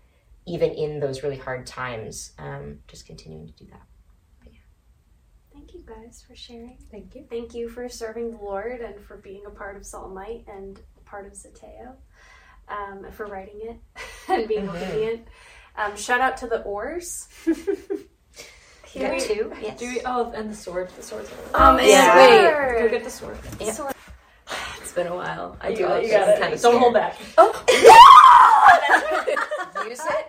even 0.46 0.70
in 0.70 1.00
those 1.00 1.22
really 1.22 1.36
hard 1.36 1.66
times, 1.66 2.32
um, 2.38 2.78
just 2.88 3.06
continuing 3.06 3.46
to 3.46 3.52
do 3.52 3.66
that. 3.70 3.82
Thank 5.60 5.74
you 5.74 5.82
guys 5.86 6.24
for 6.26 6.34
sharing. 6.34 6.78
Thank 6.90 7.14
you. 7.14 7.26
Thank 7.28 7.54
you 7.54 7.68
for 7.68 7.86
serving 7.90 8.30
the 8.30 8.38
Lord 8.38 8.80
and 8.80 8.98
for 8.98 9.18
being 9.18 9.42
a 9.46 9.50
part 9.50 9.76
of 9.76 9.84
Salt 9.84 10.06
and 10.06 10.14
Light 10.14 10.42
and 10.48 10.80
part 11.04 11.26
of 11.26 11.34
Zeteo, 11.34 11.96
um, 12.66 13.04
for 13.12 13.26
writing 13.26 13.60
it 13.64 13.76
and 14.32 14.48
being 14.48 14.66
Mhm. 14.66 14.74
obedient. 14.90 15.28
Um, 15.76 15.94
shout 15.96 16.22
out 16.22 16.38
to 16.38 16.46
the 16.46 16.62
oars. 16.62 17.28
You 18.92 19.02
got 19.02 19.20
two? 19.20 19.52
Yes. 19.62 19.78
Do 19.78 19.86
we, 19.88 20.00
oh, 20.04 20.32
and 20.32 20.50
the 20.50 20.54
sword. 20.56 20.88
The 20.96 21.02
sword's 21.04 21.30
Um, 21.54 21.76
oh, 21.76 21.80
yeah. 21.80 22.16
Wait, 22.16 22.40
go 22.82 22.88
get 22.88 23.04
the 23.04 23.10
sword. 23.10 23.38
Yeah. 23.60 23.70
Sword. 23.70 23.94
it's 24.80 24.90
been 24.92 25.06
a 25.06 25.14
while 25.14 25.56
i 25.60 25.68
You 25.68 25.76
do 25.76 25.82
got, 25.84 25.90
like 25.92 26.02
you 26.02 26.08
this. 26.08 26.16
got 26.18 26.28
I'm 26.28 26.34
it. 26.34 26.40
kinda 26.40 26.58
Don't 26.58 26.78
hold 26.80 26.94
scared. 26.96 27.14
back. 27.36 29.86
Use 29.88 30.00
it 30.00 30.26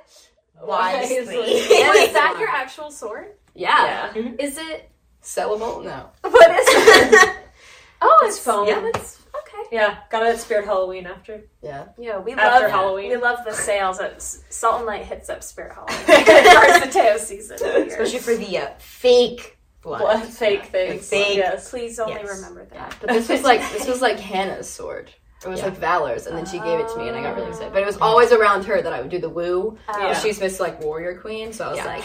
Wisely. 0.61 1.37
Wait, 1.37 1.49
is 1.49 2.13
that 2.13 2.37
your 2.39 2.49
actual 2.49 2.91
sword? 2.91 3.29
yeah 3.55 4.11
Yeah. 4.15 4.31
Is 4.37 4.59
it 4.59 4.91
Sellable? 5.23 5.83
No. 5.83 6.09
What 6.29 6.51
is 6.51 6.65
it? 6.69 7.35
oh, 8.01 8.19
it's, 8.23 8.39
foam. 8.39 8.67
Yeah, 8.67 8.89
it's 8.93 9.19
okay. 9.35 9.67
Yeah, 9.71 9.97
got 10.09 10.23
it 10.25 10.29
at 10.33 10.39
Spirit 10.39 10.65
Halloween 10.65 11.05
after. 11.05 11.41
Yeah. 11.61 11.85
Yeah, 11.97 12.19
we 12.19 12.33
After 12.33 12.67
love 12.67 12.71
Halloween. 12.71 13.09
We 13.11 13.17
love 13.17 13.39
the 13.45 13.53
sales 13.53 13.99
at 13.99 14.13
S- 14.15 14.43
Salt 14.49 14.77
and 14.77 14.85
Light 14.85 15.05
hits 15.05 15.29
up 15.29 15.43
Spirit 15.43 15.73
Halloween. 15.73 16.25
First 16.55 16.85
Mateo 16.95 17.17
season. 17.17 17.55
Especially 17.87 18.19
for 18.19 18.35
the 18.35 18.57
uh, 18.57 18.69
fake 18.79 19.57
blood. 19.81 19.99
Blood 19.99 20.25
fake 20.27 20.65
things. 20.65 21.07
Fake. 21.09 21.37
Yes. 21.37 21.69
Please 21.69 21.99
only 21.99 22.13
Yes. 22.15 22.35
remember 22.37 22.65
that. 22.73 22.95
But 22.99 23.09
this 23.11 23.29
was 23.29 23.43
like 23.43 23.61
this 23.71 23.87
was 23.87 24.01
like 24.01 24.19
Hannah's 24.19 24.69
sword. 24.69 25.11
It 25.43 25.47
was 25.49 25.59
Yeah. 25.59 25.65
like 25.69 25.77
Valor's, 25.77 26.27
and 26.27 26.37
then 26.37 26.45
she 26.45 26.59
gave 26.59 26.79
it 26.79 26.87
to 26.89 26.97
me, 26.99 27.07
and 27.07 27.17
I 27.17 27.21
got 27.23 27.35
really 27.35 27.49
excited. 27.49 27.73
But 27.73 27.81
it 27.81 27.85
was 27.87 27.97
always 27.97 28.31
around 28.31 28.63
her 28.65 28.79
that 28.79 28.93
I 28.93 29.01
would 29.01 29.09
do 29.09 29.17
the 29.19 29.29
woo. 29.29 29.75
Uh, 29.87 29.95
Yeah. 29.99 30.13
She's 30.13 30.39
Miss 30.39 30.59
like 30.59 30.79
Warrior 30.83 31.17
Queen, 31.19 31.51
so 31.51 31.65
I 31.65 31.69
was 31.69 31.77
Yeah. 31.77 31.85
like 31.85 32.03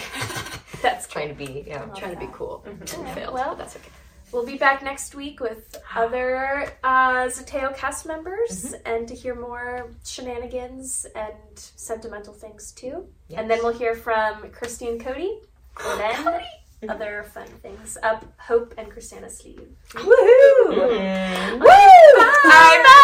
That's 0.86 1.06
Trying 1.06 1.28
to 1.28 1.34
be, 1.34 1.64
yeah. 1.66 1.84
trying 1.96 2.14
to 2.14 2.20
be 2.20 2.28
cool. 2.32 2.64
And 2.66 2.88
failed, 3.14 3.34
Well- 3.34 3.54
that's 3.56 3.76
okay. 3.76 3.90
We'll 4.32 4.44
be 4.44 4.58
back 4.58 4.82
next 4.82 5.14
week 5.14 5.40
with 5.40 5.76
other 5.94 6.72
uh, 6.82 7.26
Zeteo 7.26 7.74
cast 7.76 8.06
members 8.06 8.74
and 8.84 9.06
to 9.08 9.14
hear 9.14 9.34
more 9.34 9.88
shenanigans 10.04 11.06
and 11.14 11.34
sentimental 11.54 12.32
things 12.32 12.72
too. 12.72 13.06
And 13.34 13.48
then 13.48 13.60
we'll 13.62 13.72
hear 13.72 13.94
from 13.94 14.50
Christie 14.50 14.88
and 14.88 15.00
Cody. 15.00 15.38
And 15.84 16.00
then 16.00 16.42
other 16.88 17.24
fun 17.32 17.46
things 17.62 17.96
up 18.02 18.24
Hope 18.38 18.74
and 18.76 18.90
Chrisana's 18.90 19.38
sleeve. 19.38 19.68
Woohoo! 19.90 20.68
Mm. 20.68 21.60
Bye! 21.60 22.12
Bye 22.44 22.82
bye. 22.84 23.02